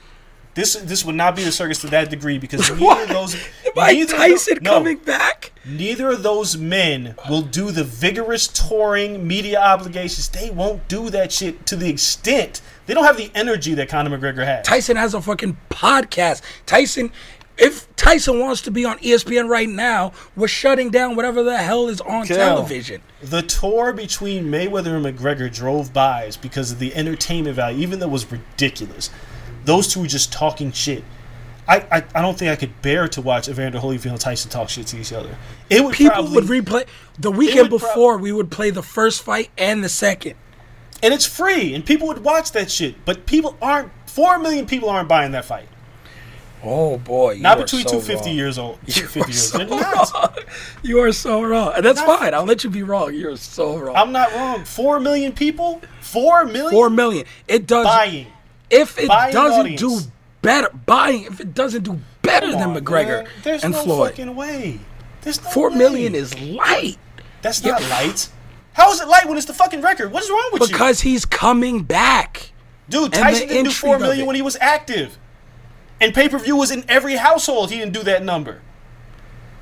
[0.55, 3.37] This this would not be a circus to that degree because neither of those
[3.77, 5.53] Mike Tyson tho- no, coming back.
[5.65, 10.29] Neither of those men will do the vigorous touring media obligations.
[10.29, 14.17] They won't do that shit to the extent they don't have the energy that Conor
[14.17, 14.67] McGregor has.
[14.67, 16.41] Tyson has a fucking podcast.
[16.65, 17.13] Tyson,
[17.59, 21.89] if Tyson wants to be on ESPN right now, we're shutting down whatever the hell
[21.89, 23.03] is on Kel, television.
[23.21, 28.07] The tour between Mayweather and McGregor drove buys because of the entertainment value, even though
[28.07, 29.11] it was ridiculous.
[29.65, 31.05] Those two were just talking shit.
[31.67, 34.71] I, I, I don't think I could bear to watch Evander Holyfield and Tyson talk
[34.71, 35.37] shit to each other.
[35.69, 36.87] It would People probably, would replay
[37.19, 38.17] the weekend would prob- before.
[38.17, 40.37] we would play the first fight and the second.
[41.03, 43.05] and it's free, and people would watch that shit.
[43.05, 43.93] But people aren't.
[44.07, 45.69] Four million people aren't buying that fight.
[46.63, 48.79] Oh boy, Not between so two fifty years old.
[48.87, 49.51] You are years.
[49.51, 50.29] so wrong.
[50.83, 52.35] You are so wrong, and that's Not- fine.
[52.35, 53.15] I'll let you be wrong.
[53.15, 53.95] You're so wrong.
[53.97, 54.65] I'm not wrong.
[54.65, 55.81] Four million people.
[56.01, 56.71] Four million.
[56.71, 57.27] Four million.
[57.47, 57.87] It does.
[57.87, 58.27] buying.
[58.71, 59.81] if it buying doesn't audience.
[59.81, 60.01] do
[60.43, 61.25] better, buying.
[61.25, 63.29] If it doesn't do better Come than McGregor man.
[63.45, 64.81] There's and no Floyd, fucking way.
[65.23, 65.77] There's no four way.
[65.77, 66.99] million is light
[67.43, 68.29] That's not light.
[68.73, 70.13] How is it light when it's the fucking record?
[70.13, 70.69] What is wrong with you?
[70.69, 72.53] because he's coming back.
[72.89, 75.19] Dude, Tyson didn't do four million when he was active.
[76.01, 77.71] And pay per view was in every household.
[77.71, 78.61] He didn't do that number.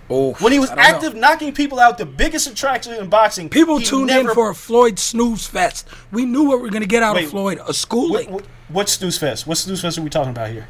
[0.08, 0.84] Oh, When he was don't know.
[0.84, 3.48] active, knocking people out, the biggest attraction in boxing.
[3.48, 5.86] People tuned never- in for a Floyd snooze fest.
[6.12, 8.30] We knew what we were gonna get out Wait, of Floyd, a schooling.
[8.30, 9.46] What, what, what snooze fest?
[9.46, 10.68] What snooze fest are we talking about here?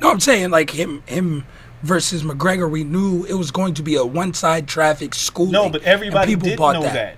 [0.00, 1.46] No, I'm saying like him, him
[1.82, 2.70] versus McGregor.
[2.70, 5.52] We knew it was going to be a one-side traffic schooling.
[5.52, 7.16] No, but everybody people did bought know that.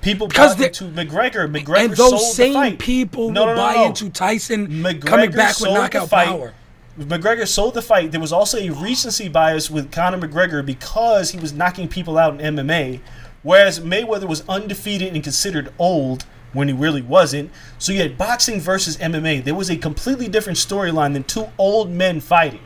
[0.00, 1.50] People Because bought into McGregor.
[1.50, 5.58] McGregor and those sold same people No, no, no, buy into Tyson McGregor coming back
[5.60, 6.54] with knockout power.
[6.98, 8.12] McGregor sold the fight.
[8.12, 12.40] There was also a recency bias with Conor McGregor because he was knocking people out
[12.40, 13.00] in MMA,
[13.42, 17.50] whereas Mayweather was undefeated and considered old when he really wasn't.
[17.78, 19.42] So you had boxing versus MMA.
[19.42, 22.62] There was a completely different storyline than two old men fighting.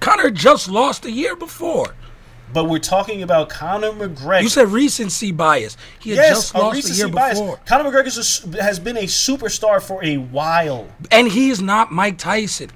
[0.00, 1.94] Conor just lost a year before.
[2.52, 4.42] But we're talking about Conor McGregor.
[4.42, 5.76] You said recency bias.
[5.98, 7.38] He had yes, just a lost a recency year bias.
[7.38, 10.86] before, Conor McGregor is a s- has been a superstar for a while.
[11.10, 12.70] and he is not Mike Tyson.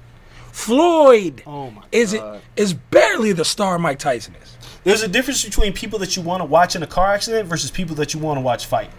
[0.51, 2.21] Floyd Oh my is it
[2.55, 4.57] is barely the star Mike Tyson is.
[4.83, 7.69] There's a difference between people that you want to watch in a car accident versus
[7.71, 8.89] people that you want to watch fight.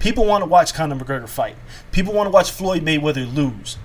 [0.00, 1.54] People want to watch Conor McGregor fight.
[1.92, 3.78] People want to watch Floyd Mayweather lose.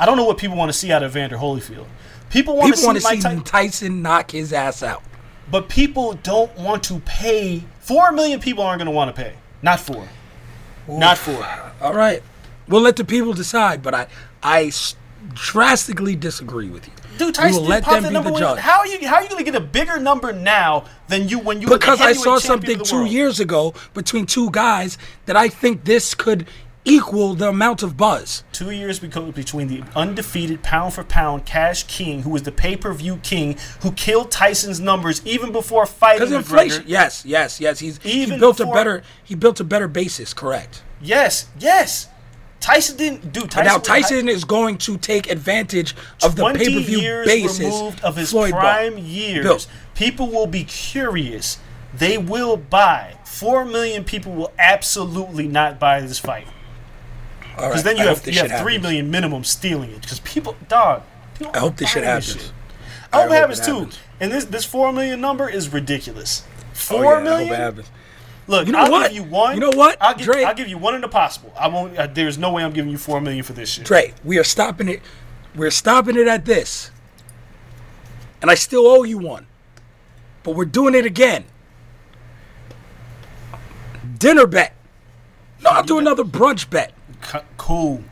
[0.00, 1.86] I don't know what people want to see out of Vander Holyfield.
[2.28, 5.02] People want People want to to see see Mike Tyson, Tyson knock his ass out.
[5.50, 7.62] but people don't want to pay.
[7.80, 9.34] Four million people aren't going to want to pay.
[9.62, 10.08] Not four.
[10.88, 11.46] Not four.
[11.80, 12.22] All right,
[12.68, 13.82] we'll let the people decide.
[13.82, 14.06] But I
[14.42, 14.96] I s-
[15.34, 16.92] drastically disagree with you.
[17.18, 18.58] Dude, Tyson will let them be the judge.
[18.60, 19.06] How are you?
[19.06, 22.00] How are you going to get a bigger number now than you when you because
[22.00, 26.46] I saw something two years ago between two guys that I think this could
[26.84, 28.44] equal the amount of buzz.
[28.52, 32.92] Two years between the undefeated pound for pound Cash King, who was the pay per
[32.92, 37.78] view king, who killed Tyson's numbers even before fighting Because inflation, yes, yes, yes.
[37.78, 40.32] He's Even he built before- a better he built a better basis.
[40.32, 40.82] Correct.
[41.02, 42.08] Yes, yes.
[42.60, 43.40] Tyson didn't do.
[43.40, 47.60] But Tyson now Tyson is going to take advantage of the pay per view basis.
[47.60, 48.60] removed of his Floyd bought.
[48.60, 49.44] prime years.
[49.44, 49.66] Built.
[49.94, 51.58] People will be curious.
[51.94, 53.16] They will buy.
[53.24, 56.46] Four million people will absolutely not buy this fight.
[57.56, 58.82] Because right, then you I have hope you have three happens.
[58.82, 60.02] million minimum stealing it.
[60.02, 61.02] Because people, dog.
[61.36, 62.52] People I hope this shit happens.
[63.12, 63.74] I hope I it happens too.
[63.78, 63.98] happens.
[64.20, 66.44] And this this four million number is ridiculous.
[66.48, 67.84] Oh, Four yeah, I hope million.
[68.50, 69.12] Look, You know I'll what?
[69.12, 69.54] give you one.
[69.54, 70.42] You know what, I'll give, Dre?
[70.42, 71.52] I'll give you one in the possible.
[71.56, 71.96] I won't.
[71.96, 73.84] Uh, there's no way I'm giving you four million for this shit.
[73.84, 75.02] Dre, we are stopping it.
[75.54, 76.90] We're stopping it at this.
[78.42, 79.46] And I still owe you one.
[80.42, 81.44] But we're doing it again.
[84.18, 84.74] Dinner bet.
[85.62, 86.92] No, I'll do another brunch bet.
[87.22, 88.02] C- cool.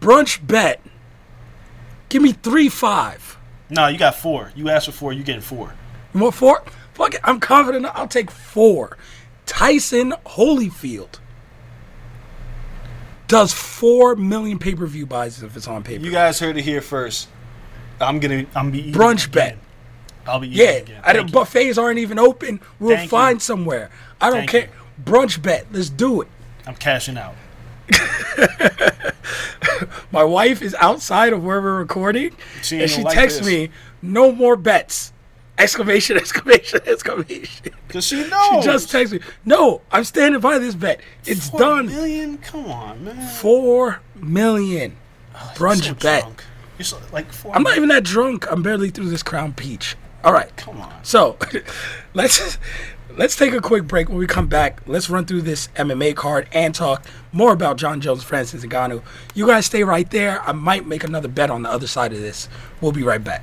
[0.00, 0.80] Brunch bet.
[2.08, 3.36] Give me three five.
[3.68, 4.52] No, you got four.
[4.56, 5.12] You asked for four.
[5.12, 5.74] You getting four.
[6.14, 6.64] You want four?
[6.94, 7.20] Fuck it.
[7.24, 7.84] I'm confident.
[7.94, 8.96] I'll take four.
[9.46, 11.18] Tyson Holyfield
[13.28, 16.04] does four million pay per view buys if it's on paper.
[16.04, 17.28] You guys heard it here first.
[18.00, 18.46] I'm gonna.
[18.54, 19.56] I'm be eating Brunch bet.
[20.26, 21.00] I'll be eating Yeah.
[21.04, 21.24] I, you.
[21.24, 22.60] buffets aren't even open.
[22.80, 23.08] We'll Thank you.
[23.10, 23.90] find somewhere.
[24.20, 24.60] I don't Thank care.
[24.62, 24.68] you.
[25.04, 25.66] Brunch bet.
[25.72, 26.28] Let's do it.
[26.66, 27.34] I'm cashing out.
[30.12, 33.48] My wife is outside of where we're recording, She and she texts this.
[33.48, 35.12] me, "No more bets!"
[35.58, 36.16] Exclamation!
[36.18, 36.80] Exclamation!
[36.86, 37.72] Exclamation!
[37.88, 41.00] Cause she She just texted me, "No, I'm standing by this bet.
[41.26, 41.86] It's Four done.
[41.86, 42.38] Million?
[42.38, 43.34] Come on, man.
[43.36, 44.96] Four million
[45.34, 46.22] oh, brunch so bet.
[46.22, 46.44] drunk.
[46.78, 47.54] You're so, like four.
[47.54, 48.50] I'm not even that drunk.
[48.50, 49.96] I'm barely through this Crown Peach.
[50.24, 50.54] All right.
[50.56, 50.92] Come on.
[51.04, 51.38] So
[52.14, 52.58] let's
[53.16, 54.08] let's take a quick break.
[54.08, 58.00] When we come back, let's run through this MMA card and talk more about Jon
[58.00, 59.02] Jones, Francis and Ngannou.
[59.34, 60.40] You guys stay right there.
[60.42, 62.48] I might make another bet on the other side of this.
[62.80, 63.42] We'll be right back.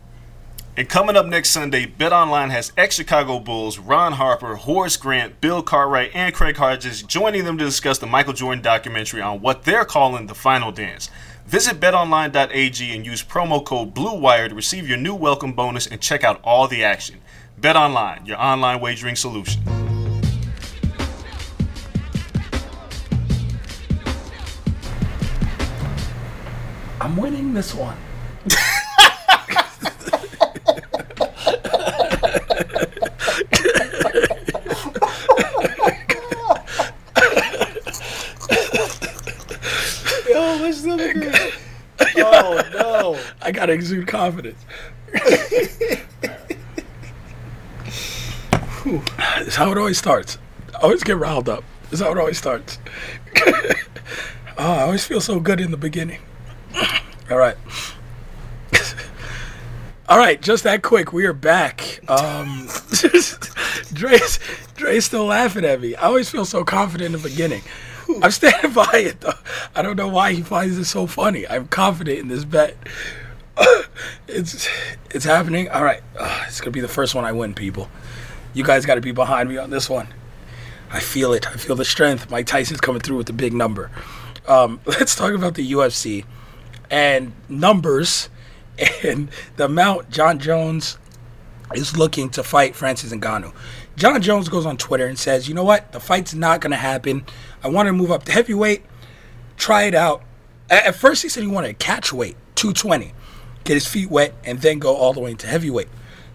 [0.81, 6.09] And coming up next Sunday, BetOnline has ex-Chicago Bulls Ron Harper, Horace Grant, Bill Cartwright,
[6.15, 10.25] and Craig Hodges joining them to discuss the Michael Jordan documentary on what they're calling
[10.25, 11.11] the final dance.
[11.45, 16.23] Visit betonline.ag and use promo code BLUEWIRE to receive your new welcome bonus and check
[16.23, 17.19] out all the action.
[17.61, 19.61] BetOnline, your online wagering solution.
[26.99, 27.99] I'm winning this one.
[43.41, 44.63] I gotta exude confidence.
[49.37, 50.37] It's how it always starts.
[50.73, 51.63] I always get riled up.
[51.91, 52.79] It's how it always starts.
[53.37, 53.73] oh,
[54.57, 56.19] I always feel so good in the beginning.
[57.29, 57.57] All right.
[60.09, 61.13] All right, just that quick.
[61.13, 61.99] We are back.
[62.09, 62.67] Um,
[63.93, 64.39] Dre's,
[64.75, 65.95] Dre's still laughing at me.
[65.95, 67.61] I always feel so confident in the beginning.
[68.21, 69.33] I'm standing by it though.
[69.75, 71.47] I don't know why he finds it so funny.
[71.47, 72.75] I'm confident in this bet.
[74.27, 74.67] it's
[75.11, 75.69] it's happening.
[75.69, 77.89] All right, uh, it's gonna be the first one I win, people.
[78.53, 80.07] You guys got to be behind me on this one.
[80.91, 81.47] I feel it.
[81.47, 82.29] I feel the strength.
[82.29, 83.89] Mike Tyson's coming through with the big number.
[84.47, 86.25] Um, let's talk about the UFC
[86.89, 88.29] and numbers
[89.03, 90.97] and the amount Jon Jones
[91.73, 93.53] is looking to fight Francis Ngannou.
[93.95, 95.91] Jon Jones goes on Twitter and says, "You know what?
[95.91, 97.23] The fight's not going to happen.
[97.63, 98.83] I want to move up to heavyweight,
[99.57, 100.23] try it out."
[100.69, 103.13] At first, he said he wanted to catch weight, 220,
[103.63, 105.89] get his feet wet, and then go all the way into heavyweight.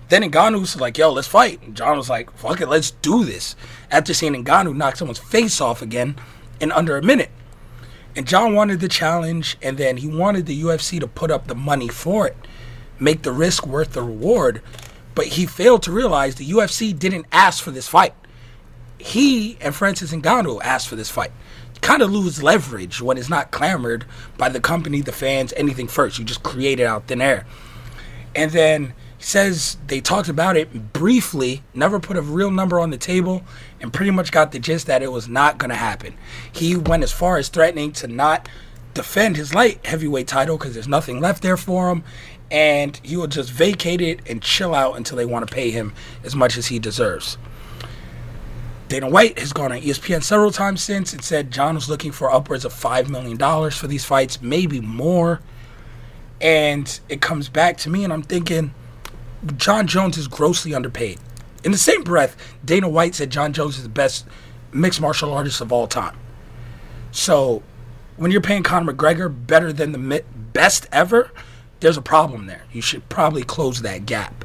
[0.08, 3.24] Then Ngannou was like, "Yo, let's fight." And Jon was like, "Fuck it, let's do
[3.24, 3.56] this."
[3.90, 6.16] After seeing Ngannou knock someone's face off again
[6.60, 7.30] in under a minute,
[8.14, 11.54] and Jon wanted the challenge, and then he wanted the UFC to put up the
[11.54, 12.36] money for it,
[12.98, 14.62] make the risk worth the reward.
[15.14, 18.14] But he failed to realize the UFC didn't ask for this fight.
[18.98, 21.32] He and Francis Ngannou asked for this fight.
[21.80, 24.04] Kind of lose leverage when it's not clamored
[24.36, 26.18] by the company, the fans, anything first.
[26.18, 27.46] You just create it out thin air.
[28.34, 32.90] And then he says they talked about it briefly, never put a real number on
[32.90, 33.42] the table,
[33.80, 36.14] and pretty much got the gist that it was not going to happen.
[36.52, 38.48] He went as far as threatening to not
[38.94, 42.02] defend his light heavyweight title because there's nothing left there for him,
[42.50, 45.94] and he will just vacate it and chill out until they want to pay him
[46.24, 47.38] as much as he deserves.
[48.88, 52.32] Dana White has gone on ESPN several times since and said Jon was looking for
[52.32, 55.40] upwards of $5 million for these fights, maybe more.
[56.40, 58.74] And it comes back to me, and I'm thinking,
[59.56, 61.18] Jon Jones is grossly underpaid.
[61.64, 64.26] In the same breath, Dana White said Jon Jones is the best
[64.72, 66.16] mixed martial artist of all time.
[67.10, 67.62] So,
[68.16, 71.30] when you're paying Conor McGregor better than the best ever,
[71.80, 72.64] there's a problem there.
[72.72, 74.44] You should probably close that gap.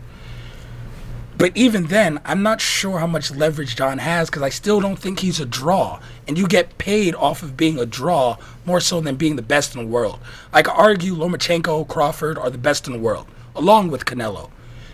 [1.41, 4.99] But even then, I'm not sure how much leverage Jon has because I still don't
[4.99, 5.99] think he's a draw.
[6.27, 9.73] And you get paid off of being a draw more so than being the best
[9.73, 10.19] in the world.
[10.53, 13.25] I could argue Lomachenko, Crawford are the best in the world,
[13.55, 14.51] along with Canelo.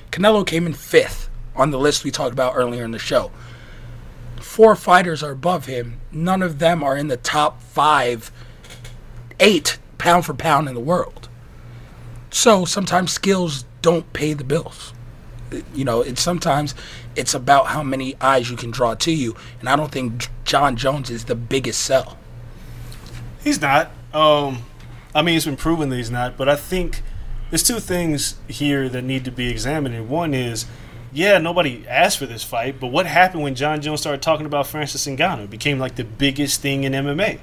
[0.10, 3.30] Canelo came in fifth on the list we talked about earlier in the show.
[4.40, 6.00] Four fighters are above him.
[6.14, 8.32] None of them are in the top five,
[9.42, 11.28] eight pound for pound in the world.
[12.30, 14.94] So sometimes skills don't pay the bills.
[15.74, 16.76] You know, it's sometimes
[17.16, 20.76] it's about how many eyes you can draw to you, and I don't think Jon
[20.76, 22.18] Jones is the biggest sell.
[23.44, 23.92] He's not.
[24.14, 24.64] Um,
[25.16, 26.38] I mean, it's been proven that he's not.
[26.38, 27.02] But I think
[27.50, 30.10] there's two things here that need to be examined.
[30.10, 30.66] One is,
[31.12, 34.68] yeah, nobody asked for this fight, but what happened when Jon Jones started talking about
[34.68, 35.46] Francis Ngannou?
[35.46, 37.40] It became like the biggest thing in MMA.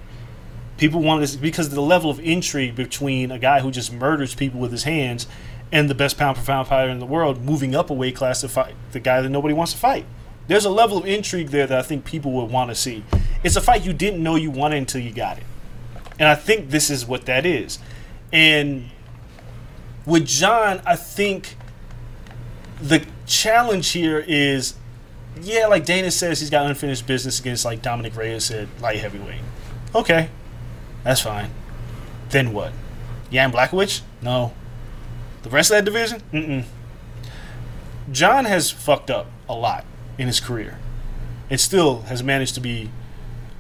[0.77, 4.61] People wanted this because the level of intrigue between a guy who just murders people
[4.61, 5.27] with his hands
[5.75, 8.43] and the best pound for pound fighter in the world moving up a weight class
[8.43, 10.07] to fight the guy that nobody wants to fight.
[10.47, 13.03] There's a level of intrigue there that I think people would want to see.
[13.43, 15.45] It's a fight you didn't know you wanted until you got it.
[16.17, 17.81] And I think this is what that is.
[18.33, 18.91] And
[20.07, 21.57] with Jon, I think
[22.81, 24.75] the challenge here is
[25.43, 29.41] yeah, like Dana says, he's got unfinished business against like Dominick Reyes at light heavyweight.
[29.93, 30.31] Okay,
[31.03, 31.51] that's fine.
[32.29, 32.73] Then what?
[33.33, 34.03] Jan Blachowicz?
[34.23, 34.53] No.
[35.45, 36.23] The rest of that division?
[36.33, 36.65] Mm-mm.
[38.11, 39.85] Jon has fucked up a lot
[40.19, 40.79] in his career,
[41.51, 42.91] and still has managed to be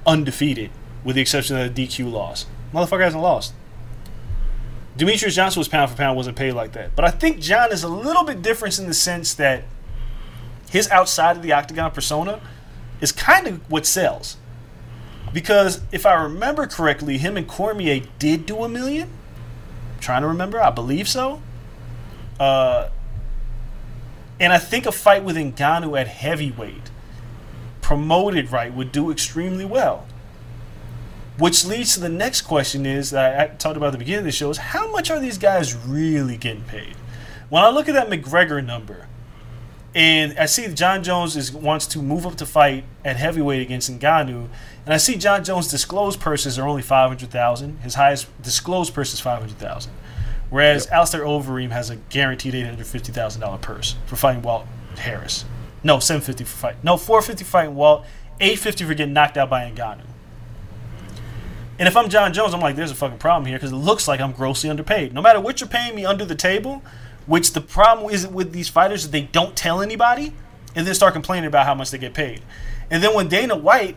[0.06, 0.70] undefeated,
[1.04, 2.46] with the exception of the DQ loss.
[2.72, 3.52] Motherfucker hasn't lost.
[4.96, 6.96] Demetrious Johnson was pound for pound, wasn't paid like that.
[6.96, 9.64] But I think Jon is a little bit different in the sense that
[10.70, 12.40] his outside of the octagon persona
[13.00, 14.38] is kind of what sells.
[15.34, 19.10] Because if I remember correctly, him and Cormier did do a million.
[19.94, 21.42] I'm trying to remember, I believe so.
[22.38, 22.88] Uh,
[24.40, 26.90] and I think a fight with Ngannou at heavyweight,
[27.80, 30.06] promoted right, would do extremely well.
[31.38, 34.24] Which leads to the next question is that I talked about at the beginning of
[34.24, 36.94] the show is how much are these guys really getting paid?
[37.48, 39.08] When I look at that McGregor number,
[39.94, 43.90] and I see Jon Jones is wants to move up to fight at heavyweight against
[43.90, 44.48] Ngannou,
[44.84, 47.78] and I see Jon Jones' disclosed purses are only five hundred thousand.
[47.78, 49.92] His highest disclosed purse is five hundred thousand,
[50.50, 54.66] whereas Alistair Overeem has a guaranteed eight hundred fifty thousand dollar purse for fighting Walt
[54.98, 55.44] Harris.
[55.82, 56.76] No, seven fifty for fight.
[56.82, 58.04] No, four fifty fighting Walt,
[58.40, 60.06] eight fifty for getting knocked out by Ngannou.
[61.78, 64.06] And if I'm Jon Jones, I'm like, there's a fucking problem here because it looks
[64.06, 65.12] like I'm grossly underpaid.
[65.12, 66.82] No matter what you're paying me under the table,
[67.26, 70.32] which the problem is with these fighters is they don't tell anybody
[70.76, 72.42] and then start complaining about how much they get paid.
[72.90, 73.96] And then when Dana White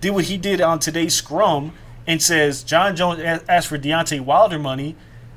[0.00, 1.72] did what he did on today's scrum
[2.06, 4.94] and says Jon Jones asked for Deontay Wilder money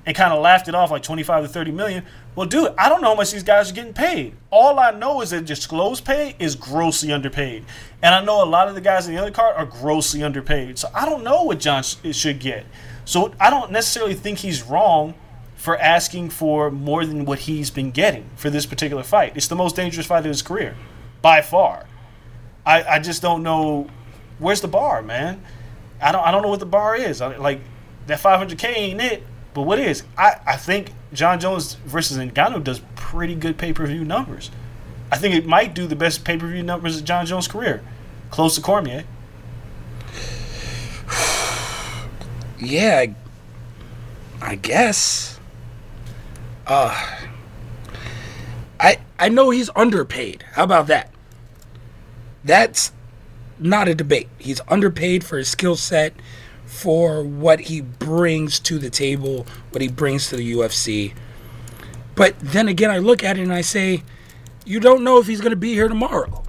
[0.09, 2.03] and kind of laughed it off like 25 to 30 million.
[2.33, 4.33] Well, dude, I don't know how much these guys are getting paid.
[4.49, 7.63] All I know is that disclosed pay is grossly underpaid.
[8.01, 10.79] And I know a lot of the guys in the other card are grossly underpaid.
[10.79, 12.65] So I don't know what Jon sh- should get.
[13.05, 15.13] So I don't necessarily think he's wrong
[15.55, 19.33] for asking for more than what he's been getting for this particular fight.
[19.35, 20.75] It's the most dangerous fight of his career,
[21.21, 21.85] by far.
[22.65, 23.87] I, I just don't know
[24.39, 25.43] where's the bar, man.
[26.01, 27.21] I don't I don't know what the bar is.
[27.21, 27.61] I, like
[28.07, 29.23] that 500k ain't it,
[29.53, 30.03] but what is?
[30.17, 34.51] I I think Jon Jones versus Ngannou does pretty good pay per view numbers.
[35.11, 37.81] I think it might do the best pay per view numbers of Jon Jones' career,
[38.29, 39.05] close to Cormier.
[42.61, 43.15] Yeah, I,
[44.41, 45.39] I guess.
[46.67, 46.93] Uh,
[48.79, 50.43] I I know he's underpaid.
[50.53, 51.09] How about that?
[52.43, 52.91] That's
[53.59, 54.29] not a debate.
[54.37, 56.13] He's underpaid for his skill set,
[56.69, 61.13] for what he brings to the table, what he brings to the UFC.
[62.15, 64.03] But then again, I look at it and I say,
[64.65, 66.43] you don't know if he's going to be here tomorrow,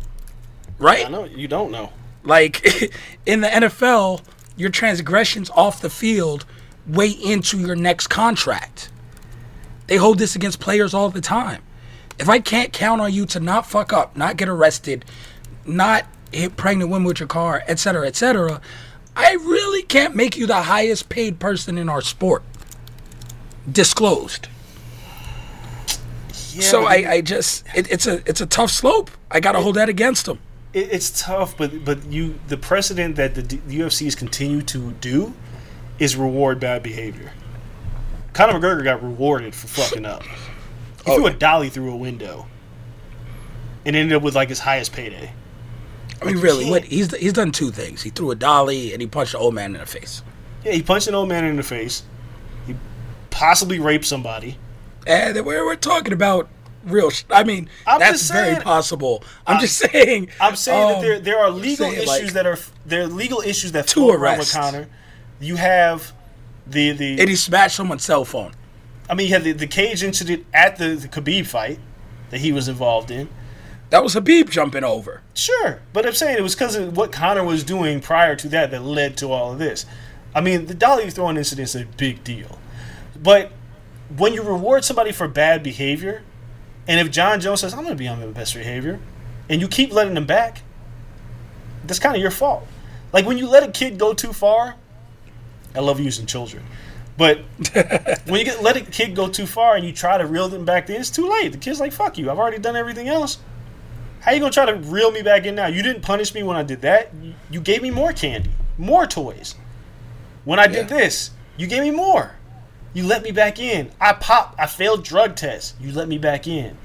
[0.79, 1.07] right?
[1.07, 1.91] I know you don't know.
[2.23, 2.63] Like
[3.27, 4.23] in the NFL,
[4.59, 6.45] your transgressions off the field
[6.87, 8.91] weigh into your next contract.
[9.87, 11.63] They hold this against players all the time.
[12.19, 15.07] If I can't count on you to not fuck up, not get arrested,
[15.65, 18.61] not hit pregnant women with your car, etc., etc.,
[19.21, 22.43] I really can't make you the highest paid person in our sport.
[23.71, 24.49] Disclosed.
[26.53, 29.11] Yeah, so I, I just it, it's a it's a tough slope.
[29.31, 30.39] I gotta hold that against him.
[30.73, 34.93] it, it's tough, but but you the precedent that the, the UFC has continued to
[34.93, 35.33] do
[35.99, 37.33] is reward bad behavior.
[38.33, 40.23] Conor McGregor got rewarded for fucking up.
[40.23, 40.31] He
[41.13, 42.47] Oh, threw a dolly through a window
[43.87, 45.33] and ended up with like his highest payday.
[46.21, 48.03] I mean, really, what he's he's done two things.
[48.03, 50.23] He threw a dolly and he punched an old man in the face.
[50.65, 52.03] Yeah, he punched an old man in the face.
[52.67, 52.77] He
[53.31, 54.59] possibly raped somebody.
[55.07, 56.49] And we're we're talking about
[56.85, 57.11] real.
[57.11, 59.25] Sh- I mean, I'm that's just very possible.
[59.47, 60.29] I'm just saying.
[60.41, 63.07] I'm saying that um, there there are legal saying, issues like, that are there are
[63.07, 64.55] legal issues that Two float around with arrests.
[64.55, 64.89] Conor.
[65.41, 66.13] You have
[66.67, 68.53] the the And he smashed someone's cell phone.
[69.09, 71.81] I mean you had the, the cage incident at the, the Khabib fight
[72.31, 73.29] that he was involved in.
[73.91, 75.23] That was Khabib jumping over.
[75.35, 78.71] Sure, but I'm saying it was because of what Conor was doing prior to that
[78.71, 79.85] that led to all of this.
[80.35, 82.59] I mean, the dolly throwing incident is a big deal,
[83.21, 83.51] but
[84.17, 86.23] when you reward somebody for bad behavior,
[86.87, 89.01] and if Jon Jones says I'm going to be on my best behavior,
[89.49, 90.63] and you keep letting them back,
[91.85, 92.67] that's kind of your fault.
[93.13, 94.77] Like when you let a kid go too far,
[95.75, 96.63] I love using children,
[97.17, 97.39] but
[98.27, 100.65] when you get let a kid go too far and you try to reel them
[100.65, 101.51] back in, it's too late.
[101.51, 102.31] The kid's like, "Fuck you!
[102.31, 103.39] I've already done everything else."
[104.21, 105.67] How you gonna try to reel me back in now?
[105.67, 107.11] You didn't punish me when I did that.
[107.51, 109.55] You- gave me more candy, more toys.
[110.45, 112.33] When I did this, you gave me more.
[112.93, 113.91] You let me back in.
[114.01, 114.59] I popped.
[114.59, 115.75] I failed drug tests.
[115.81, 116.77] You let me back in.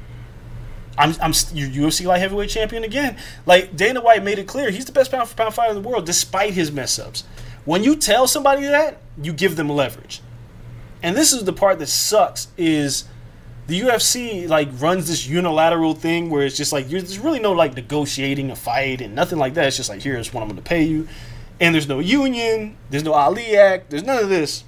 [0.98, 3.18] I'm I'm your UFC light heavyweight champion again.
[3.46, 5.88] Like Dana White made it clear, he's the best pound for pound fighter in the
[5.88, 7.24] world, despite his mess ups.
[7.66, 10.22] When you tell somebody that, you give them leverage.
[11.02, 13.06] And this is the part that sucks is
[13.68, 17.52] the UFC like runs this unilateral thing where it's just like you're, there's really no
[17.52, 19.68] like negotiating a fight and nothing like that.
[19.68, 21.08] It's just like here's what I'm going to pay you,
[21.60, 24.64] and there's no union, there's no Ali Act, there's none of this.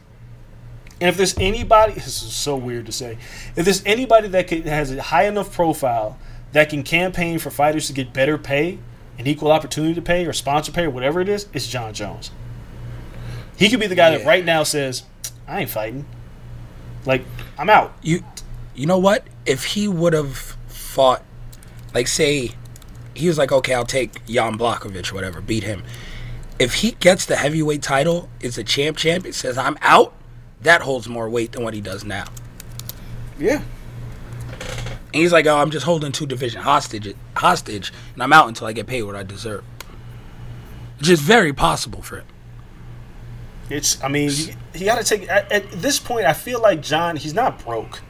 [0.99, 3.17] And if there's anybody, this is so weird to say,
[3.55, 6.17] if there's anybody that can, has a high enough profile
[6.53, 8.79] that can campaign for fighters to get better pay,
[9.17, 12.31] and equal opportunity to pay, or sponsor pay, or whatever it is, it's Jon Jones.
[13.57, 15.03] He could be the guy that right now says,
[15.47, 16.05] "I ain't fighting."
[17.05, 17.23] Like
[17.57, 17.97] I'm out.
[18.03, 18.23] You,
[18.77, 19.27] you know what?
[19.45, 21.23] If he would have fought,
[21.93, 22.51] like say,
[23.13, 25.83] he was like, okay, I'll take Jan Blachowicz or whatever, beat him.
[26.59, 30.13] If he gets the heavyweight title, is a champ champ, it says I'm out.
[30.61, 32.25] That holds more weight than what he does now.
[33.37, 33.61] Yeah.
[35.13, 38.67] And he's like, oh, I'm just holding two division hostage, hostage, and I'm out until
[38.67, 39.63] I get paid what I deserve.
[40.99, 42.25] Which is very possible for him.
[43.69, 44.03] It's.
[44.03, 44.31] I mean,
[44.73, 45.29] he got to take.
[45.29, 47.15] At, at this point, I feel like Jon.
[47.15, 48.01] He's not broke,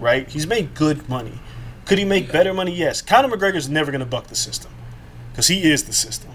[0.00, 0.28] right?
[0.28, 1.40] He's made good money.
[1.84, 2.72] Could he make better money?
[2.74, 3.00] Yes.
[3.02, 4.70] Conor McGregor's never going to buck the system
[5.30, 6.30] because he is the system,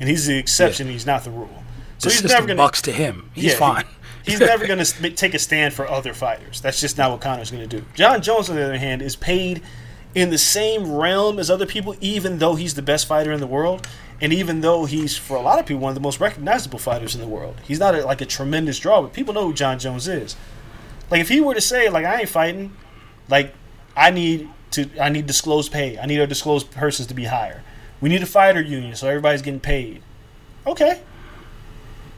[0.00, 0.88] and he's the exception.
[0.88, 1.62] He's not the rule.
[1.98, 3.30] So The he's never going to bucks to him.
[3.34, 3.84] He's Yeah, fine.
[4.24, 6.60] he- he's never going to take a stand for other fighters.
[6.60, 7.84] That's just not what Conor's going to do.
[7.94, 9.62] Jon Jones, on the other hand, is paid
[10.14, 13.46] in the same realm as other people, even though he's the best fighter in the
[13.46, 13.86] world,
[14.20, 17.14] and even though he's for a lot of people one of the most recognizable fighters
[17.14, 17.60] in the world.
[17.64, 20.34] He's not a, like a tremendous draw, but people know who Jon Jones is.
[21.10, 22.74] Like if he were to say like I ain't fighting,
[23.28, 23.54] like
[23.96, 25.98] I need to I need disclosed pay.
[25.98, 27.62] I need our disclosed persons to be higher.
[28.00, 30.02] We need a fighter union so everybody's getting paid.
[30.66, 31.00] Okay.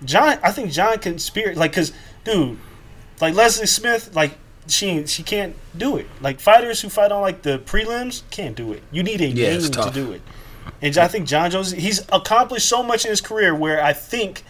[0.05, 1.93] Jon, I think Jon can spirit like because
[2.25, 2.59] dude,
[3.21, 6.07] like Leslie Smith, like she she can't do it.
[6.21, 8.83] Like fighters who fight on like the prelims can't do it.
[8.93, 10.23] You need a Yeah, name to do it.
[10.81, 14.45] And I think Jon Jones, he's accomplished so much in his career where I think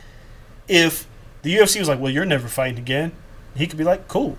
[0.66, 1.06] if
[1.42, 3.12] the UFC was like, well, you're never fighting again,
[3.56, 4.36] he could be like, cool.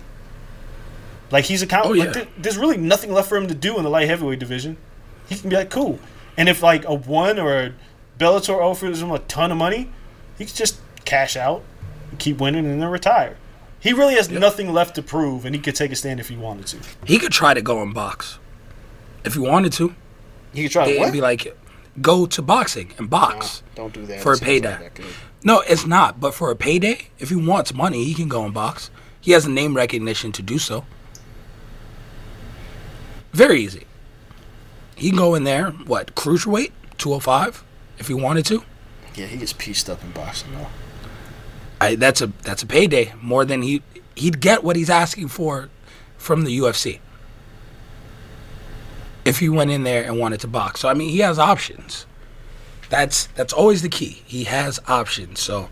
[1.30, 1.92] Like he's accomplished.
[2.00, 2.04] Oh, yeah.
[2.06, 4.76] like, there- there's really nothing left for him to do in the light heavyweight division.
[5.28, 5.98] He can be like, cool.
[6.36, 7.72] And if like a one or a
[8.18, 9.88] Bellator offers him a ton of money,
[10.38, 11.62] he can just cash out,
[12.18, 13.36] keep winning, and then retire.
[13.78, 16.36] He really has nothing left to prove, and he could take a stand if he
[16.36, 16.78] wanted to.
[17.06, 18.38] He could try to go and box
[19.24, 19.94] if he wanted to.
[20.52, 21.12] He could try to It'd what?
[21.12, 21.56] be like
[22.02, 23.62] go to boxing and box.
[23.74, 24.70] Don't do that For a payday.
[24.72, 25.06] not that good.
[25.44, 26.20] No, it's not.
[26.20, 28.90] But for a payday, if he wants money, he can go and box.
[29.20, 30.84] He has a name recognition to do so.
[33.32, 33.86] Very easy.
[34.96, 37.64] He can go in there, what, cruiserweight, 205,
[37.98, 38.64] if he wanted to.
[39.14, 40.66] Yeah, he gets pieced up in boxing though.
[41.80, 43.82] I, that's a that's a payday more than he
[44.14, 45.70] he'd get what he's asking for
[46.18, 47.00] from the UFC
[49.24, 50.80] if he went in there and wanted to box.
[50.80, 52.06] So I mean, he has options.
[52.88, 54.22] That's that's always the key.
[54.26, 55.40] He has options.
[55.40, 55.68] So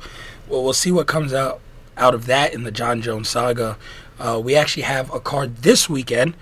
[0.48, 1.60] well, we'll see what comes out
[1.96, 3.76] out of that in the Jon Jones saga.
[4.18, 6.34] Uh, we actually have a card this weekend.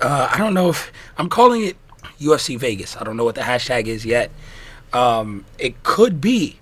[0.00, 1.76] Uh, I don't know if I'm calling it
[2.20, 2.96] UFC Vegas.
[2.96, 4.30] I don't know what the hashtag is yet.
[4.92, 6.60] Um, it could be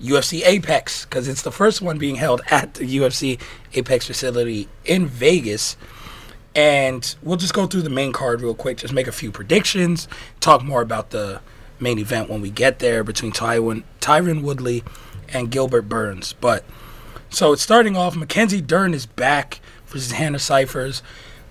[0.00, 3.40] UFC Apex because it's the first one being held at the UFC
[3.74, 5.76] Apex facility in Vegas.
[6.54, 10.06] And we'll just go through the main card real quick, just make a few predictions,
[10.38, 11.40] talk more about the
[11.80, 14.84] main event when we get there between Tyron, Tyron Woodley
[15.32, 16.32] and Gilbert Burns.
[16.34, 16.64] But
[17.28, 21.02] so it's starting off, Mackenzie Dern is back versus Hannah Cifers.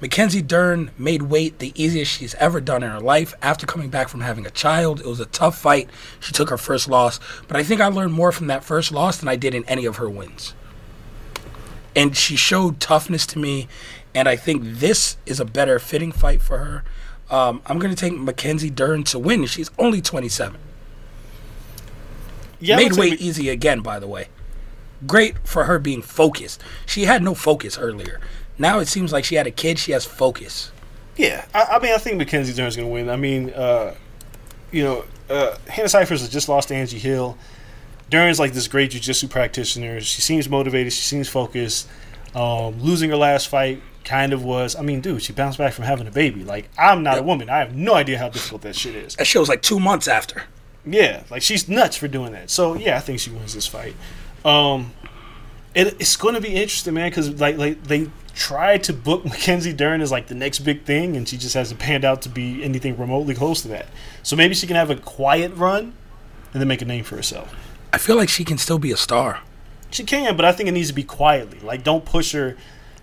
[0.03, 4.09] Mackenzie Dern made weight the easiest she's ever done in her life after coming back
[4.09, 4.99] from having a child.
[4.99, 5.89] It was a tough fight.
[6.19, 9.15] She took her first loss, but I think I learned more from that first loss
[9.15, 10.55] than I did in any of her wins.
[11.95, 13.69] And she showed toughness to me,
[14.13, 16.83] and I think this is a better fitting fight for her.
[17.33, 19.45] Um, I'm going to take Mackenzie Dern to win.
[19.45, 20.59] She's only 27.
[22.59, 24.27] Yeah, Made weight easy again, by the way.
[25.07, 26.61] Great for her being focused.
[26.85, 28.19] She had no focus earlier.
[28.57, 29.79] Now it seems like she had a kid.
[29.79, 30.71] She has focus.
[31.15, 33.09] Yeah, I, I mean, I think Mackenzie Dern's going to win.
[33.09, 33.95] I mean, uh,
[34.71, 37.37] you know, uh, Hannah Cifers has just lost to Angie Hill.
[38.09, 40.01] Dern's like this great jiu-jitsu practitioner.
[40.01, 40.93] She seems motivated.
[40.93, 41.87] She seems focused.
[42.35, 44.75] Um, losing her last fight kind of was.
[44.75, 46.43] I mean, dude, she bounced back from having a baby.
[46.43, 47.49] Like, I'm not a woman.
[47.49, 49.15] I have no idea how difficult that shit is.
[49.15, 50.43] That shit was like two months after.
[50.85, 52.49] Yeah, like she's nuts for doing that.
[52.49, 53.95] So yeah, I think she wins this fight.
[54.43, 54.91] Um,
[55.73, 59.73] it, it's going to be interesting, man, because like like they tried to book Mackenzie
[59.73, 62.63] Dern as like the next big thing, and she just hasn't panned out to be
[62.63, 63.87] anything remotely close to that.
[64.23, 65.93] So maybe she can have a quiet run,
[66.53, 67.53] and then make a name for herself.
[67.91, 69.41] I feel like she can still be a star.
[69.91, 71.59] She can, but I think it needs to be quietly.
[71.59, 72.57] Like don't push her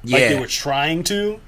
[0.05, 1.41] like they were trying to.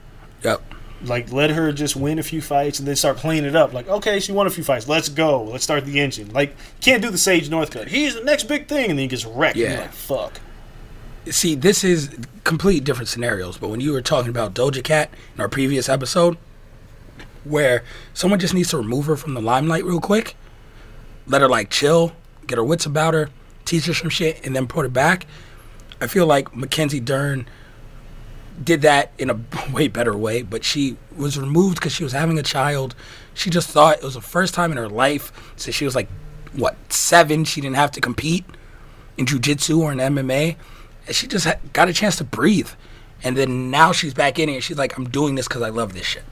[0.44, 0.62] Yep.
[1.04, 3.72] Like let her just win a few fights and then start playing it up.
[3.72, 4.86] Like okay, she won a few fights.
[4.86, 5.42] Let's go.
[5.42, 6.32] Let's start the engine.
[6.32, 7.88] Like can't do the Sage Northcutt.
[7.88, 9.56] He's the next big thing, and then he gets wrecked.
[9.56, 9.80] Yeah.
[9.80, 10.40] like fuck.
[11.30, 12.10] See, this is
[12.44, 13.56] complete different scenarios.
[13.56, 16.36] But when you were talking about Doja Cat in our previous episode,
[17.44, 20.36] where someone just needs to remove her from the limelight real quick,
[21.26, 22.12] let her like chill,
[22.46, 23.30] get her wits about her,
[23.64, 25.26] teach her some shit, and then put her back.
[26.00, 27.46] I feel like Mackenzie Dern
[28.62, 29.40] did that in a
[29.72, 32.94] way better way, but she was removed because she was having a child.
[33.34, 36.08] She just thought it was the first time in her life since she was like,
[36.52, 38.44] what, seven, she didn't have to compete
[39.16, 40.56] in jujitsu or in MMA.
[41.12, 42.70] And she just ha- got a chance to breathe.
[43.22, 45.68] And then now she's back in it and she's like, I'm doing this because I
[45.68, 46.24] love this shit.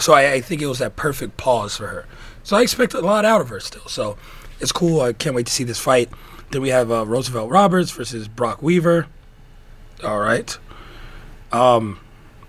[0.00, 2.06] So I, I think it was that perfect pause for her.
[2.42, 3.86] So I expect a lot out of her still.
[3.86, 4.18] So
[4.58, 5.00] it's cool.
[5.00, 6.08] I can't wait to see this fight.
[6.50, 9.06] Then we have uh, Roosevelt Roberts versus Brock Weaver.
[10.02, 10.58] All right.
[11.52, 12.00] Um,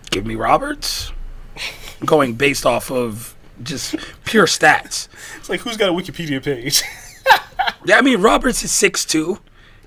[0.10, 1.12] give me Roberts.
[2.04, 5.10] Going based off of just pure stats.
[5.38, 6.82] It's like who's got a Wikipedia page?
[7.86, 9.40] Yeah, I mean Roberts is six two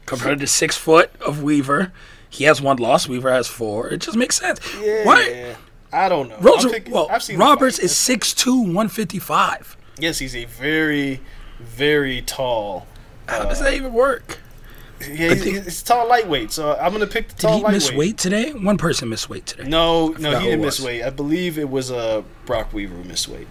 [0.06, 1.92] compared to six foot of Weaver.
[2.28, 3.08] He has one loss.
[3.08, 3.88] Weaver has four.
[3.88, 4.58] It just makes sense.
[5.04, 5.54] Why?
[5.92, 6.36] I don't know.
[6.40, 9.76] Rosa, thinking- well, I've seen Roberts is 6'2", 155.
[9.98, 11.20] yes, he's a very,
[11.60, 12.86] very tall.
[13.28, 14.38] How does that even work?
[15.00, 17.50] Yeah, he's, he's tall lightweight, so I'm gonna pick the tall.
[17.52, 17.74] Did he lightweight.
[17.74, 18.52] miss weight today?
[18.52, 19.64] One person missed weight today.
[19.68, 21.02] No, no, he didn't miss weight.
[21.04, 23.46] I believe it was uh, Brock Weaver who missed weight.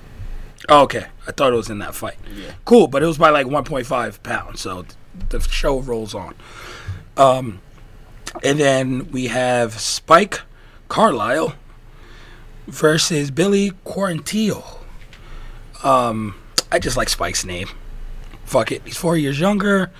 [0.69, 1.07] Oh, okay.
[1.27, 2.15] I thought it was in that fight.
[2.35, 2.51] Yeah.
[2.65, 4.85] Cool, but it was by like 1.5 pounds, so
[5.29, 6.35] the show rolls on.
[7.17, 7.61] Um,
[8.43, 10.41] and then we have Spike
[10.87, 11.55] Carlyle
[12.67, 14.79] versus Billy Quarantillo.
[15.83, 16.35] Um,
[16.71, 17.69] I just like Spike's name.
[18.45, 18.81] Fuck it.
[18.85, 19.91] He's four years younger.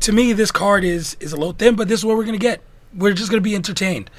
[0.00, 2.38] To me, this card is is a little thin, but this is what we're gonna
[2.38, 2.60] get.
[2.94, 4.10] We're just gonna be entertained.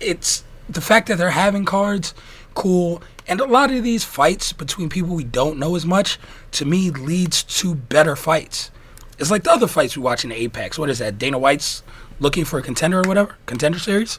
[0.00, 2.14] It's the fact that they're having cards,
[2.54, 3.02] cool.
[3.26, 6.18] And a lot of these fights between people we don't know as much,
[6.52, 8.70] to me, leads to better fights.
[9.18, 10.78] It's like the other fights we watch in the Apex.
[10.78, 11.18] What is that?
[11.18, 11.82] Dana White's
[12.18, 13.36] looking for a contender or whatever?
[13.46, 14.18] Contender series?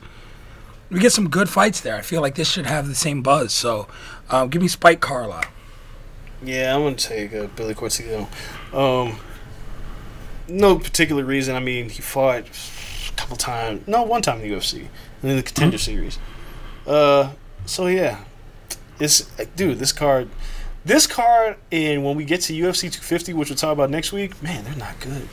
[0.90, 1.96] We get some good fights there.
[1.96, 3.52] I feel like this should have the same buzz.
[3.54, 3.88] So
[4.30, 5.46] um, give me Spike Carlyle.
[6.44, 8.28] Yeah, I'm gonna take uh, Billy Quarantillo.
[8.74, 9.18] Um,
[10.48, 11.56] no particular reason.
[11.56, 13.88] I mean, he fought a couple times.
[13.88, 14.90] No, one time in the UFC, and
[15.22, 16.20] then the Contender Series.
[16.86, 17.32] Uh,
[17.66, 18.24] so yeah,
[19.00, 19.22] it's
[19.56, 20.30] dude, this card,
[20.86, 24.42] this card, and when we get to UFC 250, which we'll talk about next week,
[24.44, 25.28] man, they're not good.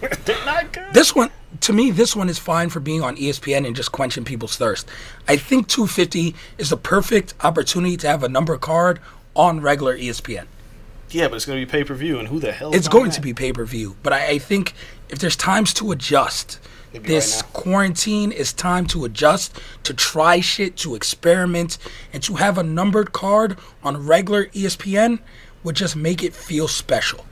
[0.24, 0.92] they're not good.
[0.92, 4.24] This one, to me, this one is fine for being on ESPN and just quenching
[4.24, 4.88] people's thirst.
[5.28, 9.00] I think 250 is the perfect opportunity to have a number card
[9.34, 10.46] on regular ESPN.
[11.10, 12.72] Yeah, but it's gonna be pay per view, and who the hell?
[12.74, 13.14] It's going that?
[13.14, 14.74] to be pay per view, but I, I think
[15.08, 16.60] if there's times to adjust,
[16.92, 21.78] this right quarantine is time to adjust, to try shit, to experiment,
[22.12, 25.20] and to have a numbered card on regular ESPN
[25.62, 27.24] would just make it feel special.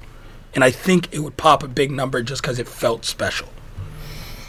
[0.55, 3.49] And I think it would pop a big number just because it felt special.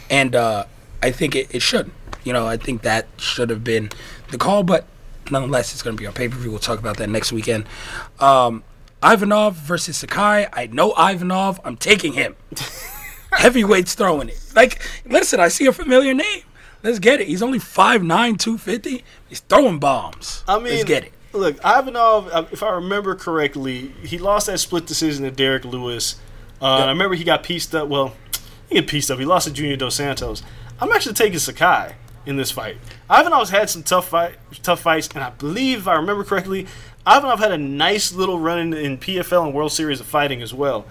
[0.08, 0.64] And uh,
[1.02, 1.90] I think it, it should.
[2.24, 3.90] You know, I think that should have been
[4.30, 4.86] the call, but
[5.30, 6.50] nonetheless, it's going to be on pay per view.
[6.50, 7.64] We'll talk about that next weekend.
[8.18, 8.62] Um,
[9.02, 10.46] Ivanov versus Sakai.
[10.52, 11.60] I know Ivanov.
[11.64, 12.36] I'm taking him.
[13.32, 14.40] Heavyweight's throwing it.
[14.54, 16.42] Like, listen, I see a familiar name.
[16.82, 17.28] Let's get it.
[17.28, 18.06] He's only 5'9",
[18.38, 19.04] 250.
[19.28, 20.44] He's throwing bombs.
[20.48, 21.12] I mean, Let's get it.
[21.32, 26.18] Look, Ivanov, uh, if I remember correctly, he lost that split decision to Derrick Lewis.
[26.60, 27.88] Uh, and I remember he got pieced up.
[27.88, 28.14] Well,
[28.68, 29.18] he got pieced up.
[29.18, 30.42] He lost to Junior Dos Santos.
[30.80, 31.94] I'm actually taking Sakai
[32.26, 32.78] in this fight.
[33.10, 36.66] Ivanov's had some tough fight, tough fights, and I believe, if I remember correctly,
[37.06, 40.52] Ivanov had a nice little run in, in PFL and World Series of Fighting as
[40.52, 40.84] well.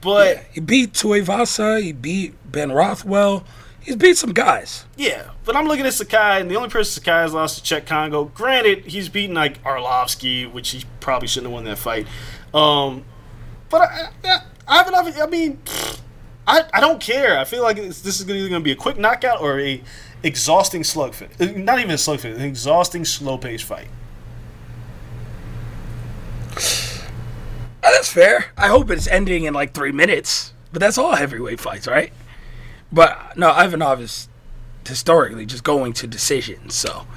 [0.00, 1.82] But Yeah, he beat Tuivasa.
[1.82, 3.44] He beat Ben Rothwell.
[3.80, 4.84] He's beat some guys.
[4.96, 7.86] Yeah, but I'm looking at Sakai, and the only person Sakai has lost to Cheick
[7.86, 8.26] Kongo.
[8.26, 12.06] Granted, he's beaten like Arlovsky, which he probably shouldn't have won that fight.
[12.52, 13.04] Um,
[13.70, 14.08] but I,
[14.66, 15.58] I, Ivanov, I mean,
[16.46, 17.38] I, I don't care.
[17.38, 19.82] I feel like it's, this is either going to be a quick knockout or a
[20.22, 21.56] exhausting slugfest.
[21.56, 23.88] Not even a slugfest, an exhausting slow pace fight.
[27.98, 28.44] That's fair.
[28.56, 30.52] I hope it's ending in like three minutes.
[30.72, 32.12] But that's all heavyweight fights, right?
[32.92, 34.28] But no, Ivanov is
[34.86, 37.08] historically just going to decisions, so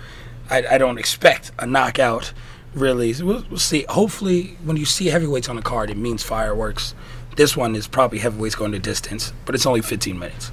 [0.49, 2.33] I, I don't expect a knockout.
[2.73, 3.85] Really, we'll, we'll see.
[3.89, 6.95] Hopefully, when you see heavyweights on the card, it means fireworks.
[7.35, 10.51] This one is probably heavyweights going to distance, but it's only 15 minutes.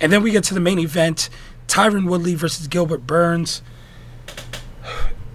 [0.00, 1.30] And then we get to the main event:
[1.68, 3.62] Tyron Woodley versus Gilbert Burns.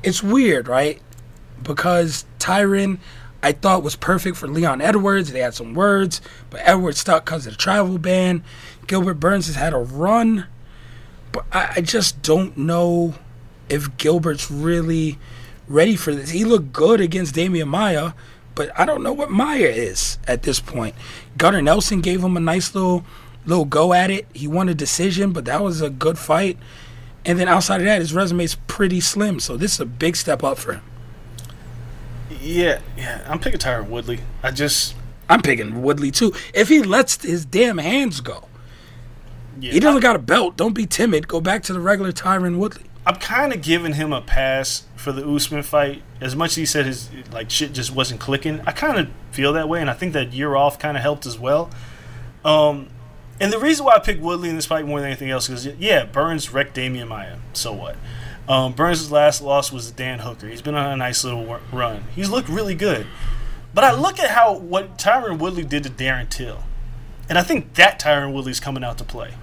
[0.04, 1.02] It's weird, right?
[1.64, 3.00] because Tyron,
[3.44, 5.32] I thought was perfect for Leon Edwards.
[5.32, 8.44] They had some words, but Edwards stuck because of the travel ban.
[8.88, 10.48] Gilbert Burns has had a run,
[11.32, 13.16] but I, I just don't know
[13.70, 15.18] if Gilbert's really
[15.68, 16.32] ready for this.
[16.32, 18.14] He looked good against Demian Maia,
[18.56, 20.96] but I don't know what Maia is at this point.
[21.38, 23.06] Gunnar Nelson gave him a nice little
[23.46, 24.28] little go at it.
[24.34, 26.58] He won a decision, but that was a good fight.
[27.26, 29.40] And then outside of that, his resume is pretty slim.
[29.40, 30.82] So this is a big step up for him.
[32.30, 33.26] Yeah, yeah.
[33.28, 34.20] I'm picking Tyron Woodley.
[34.44, 34.96] I just.
[35.30, 36.34] I'm picking Woodley too.
[36.54, 38.48] If he lets his damn hands go,
[39.60, 40.56] Yeah, he doesn't got a belt.
[40.56, 41.28] Don't be timid.
[41.28, 42.86] Go back to the regular Tyron Woodley.
[43.06, 46.02] I'm kind of giving him a pass for the Usman fight.
[46.20, 49.54] As much as he said his like shit just wasn't clicking, I kind of feel
[49.54, 51.70] that way, and I think that year off kind of helped as well.
[52.44, 52.90] Um,
[53.40, 55.66] and the reason why I picked Woodley in this fight more than anything else is
[55.66, 57.38] yeah, Burns wrecked Demian Maia.
[57.54, 57.96] So what?
[58.48, 60.48] Um, Burns' last loss was Dan Hooker.
[60.48, 62.06] He's been on a nice little run.
[62.16, 63.06] He's looked really good.
[63.74, 66.64] But I look at how what Tyron Woodley did to Darren Till,
[67.30, 69.34] and I think that Tyron Woodley's coming out to play.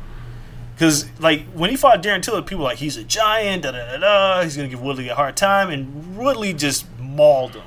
[0.75, 3.93] Because like when he fought Darren Till, people were like he's a giant, da da
[3.93, 4.43] da da.
[4.43, 7.63] He's gonna give Woodley a hard time, and Woodley just mauled him.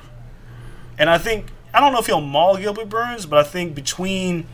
[0.98, 4.46] And I think I don't know if he'll maul Gilbert Burns, but I think between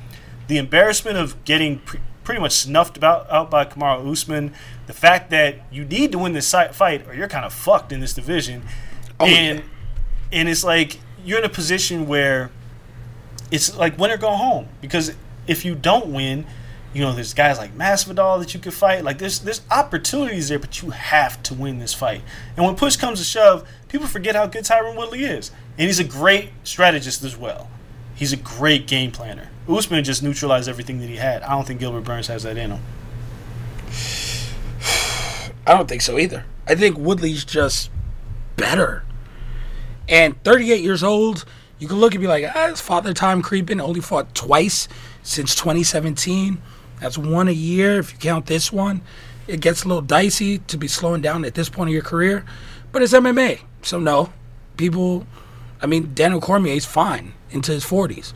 [0.47, 4.53] the embarrassment of getting pre- pretty much snuffed about out by Kamaru Usman,
[4.87, 8.01] the fact that you need to win this fight or you're kind of fucked in
[8.01, 8.63] this division,
[9.21, 9.63] oh, and
[10.33, 12.51] and it's like you're in a position where
[13.51, 15.15] it's like win or go home because
[15.47, 16.47] if you don't win,
[16.95, 19.03] You know, there's guys like Masvidal that you could fight.
[19.03, 22.23] Like there's there's opportunities there, but you have to win this fight.
[22.57, 25.99] And when push comes to shove, people forget how good Tyron Woodley is, and he's
[25.99, 27.69] a great strategist as well.
[28.15, 29.51] He's a great game planner.
[29.69, 31.43] Usman just neutralized everything that he had.
[31.43, 32.81] I don't think Gilbert Burns has that in him.
[35.67, 36.45] I don't think so either.
[36.67, 37.91] I think Woodley's just
[38.57, 39.05] better.
[40.09, 41.45] And 38 years old,
[41.79, 43.81] you can look and be like, ah, it's father time creeping.
[43.81, 44.89] Only fought twice
[45.23, 46.61] since 2017.
[47.01, 49.03] That's one a year if you count this one.
[49.47, 52.45] It gets a little dicey to be slowing down at this point of your career,
[52.93, 53.61] but it's MMA.
[53.83, 54.33] So, no,
[54.79, 55.27] people,
[55.83, 58.33] I mean, Daniel Cormier is fine into his 40s.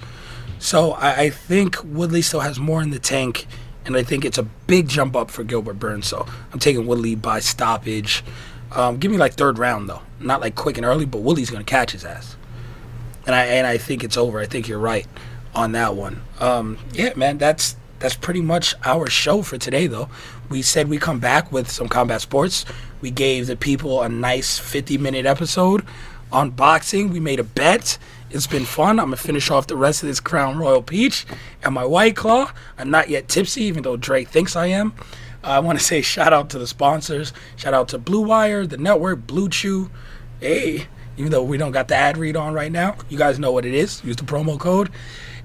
[0.59, 3.47] So, I, I think Woodley still has more in the tank,
[3.85, 6.07] and I think it's a big jump up for Gilbert Burns.
[6.07, 8.25] So, I'm taking Woodley by stoppage.
[8.73, 10.03] Um, give me like third round, though.
[10.21, 12.37] Not like quick and early, but Woodley's to catch his ass.
[13.27, 14.41] And I, and I think it's over.
[14.41, 15.07] I think you're right
[15.55, 16.23] on that one.
[16.41, 20.09] Um, yeah, man, that's that's pretty much our show for today, though.
[20.49, 22.65] We said we come back with some combat sports.
[23.01, 25.85] We gave the people a nice 50 minute episode
[26.33, 27.11] on boxing.
[27.11, 27.99] We made a bet.
[28.31, 29.01] It's been fun.
[29.01, 31.25] I'm to finish off the rest of this Crown Royal Peach
[31.63, 32.53] and my White Claw.
[32.77, 34.93] I'm not yet tipsy, even though Drake thinks I am.
[35.43, 37.33] I want to say shout out to the sponsors.
[37.57, 39.91] Shout out to Blue Wire, the network, BlueChew.
[40.41, 43.51] Hey, even though we don't got the ad read on right now, you guys know
[43.51, 44.05] what it is.
[44.05, 44.91] Use the promo code.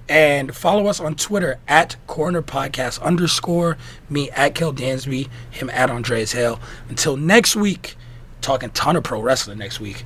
[0.09, 3.77] And follow us on Twitter at Corner Podcast underscore
[4.09, 6.59] me at Kel Dansby, him at Andreas Hale.
[6.89, 7.95] Until next week,
[8.41, 10.05] talking ton of pro wrestling next week.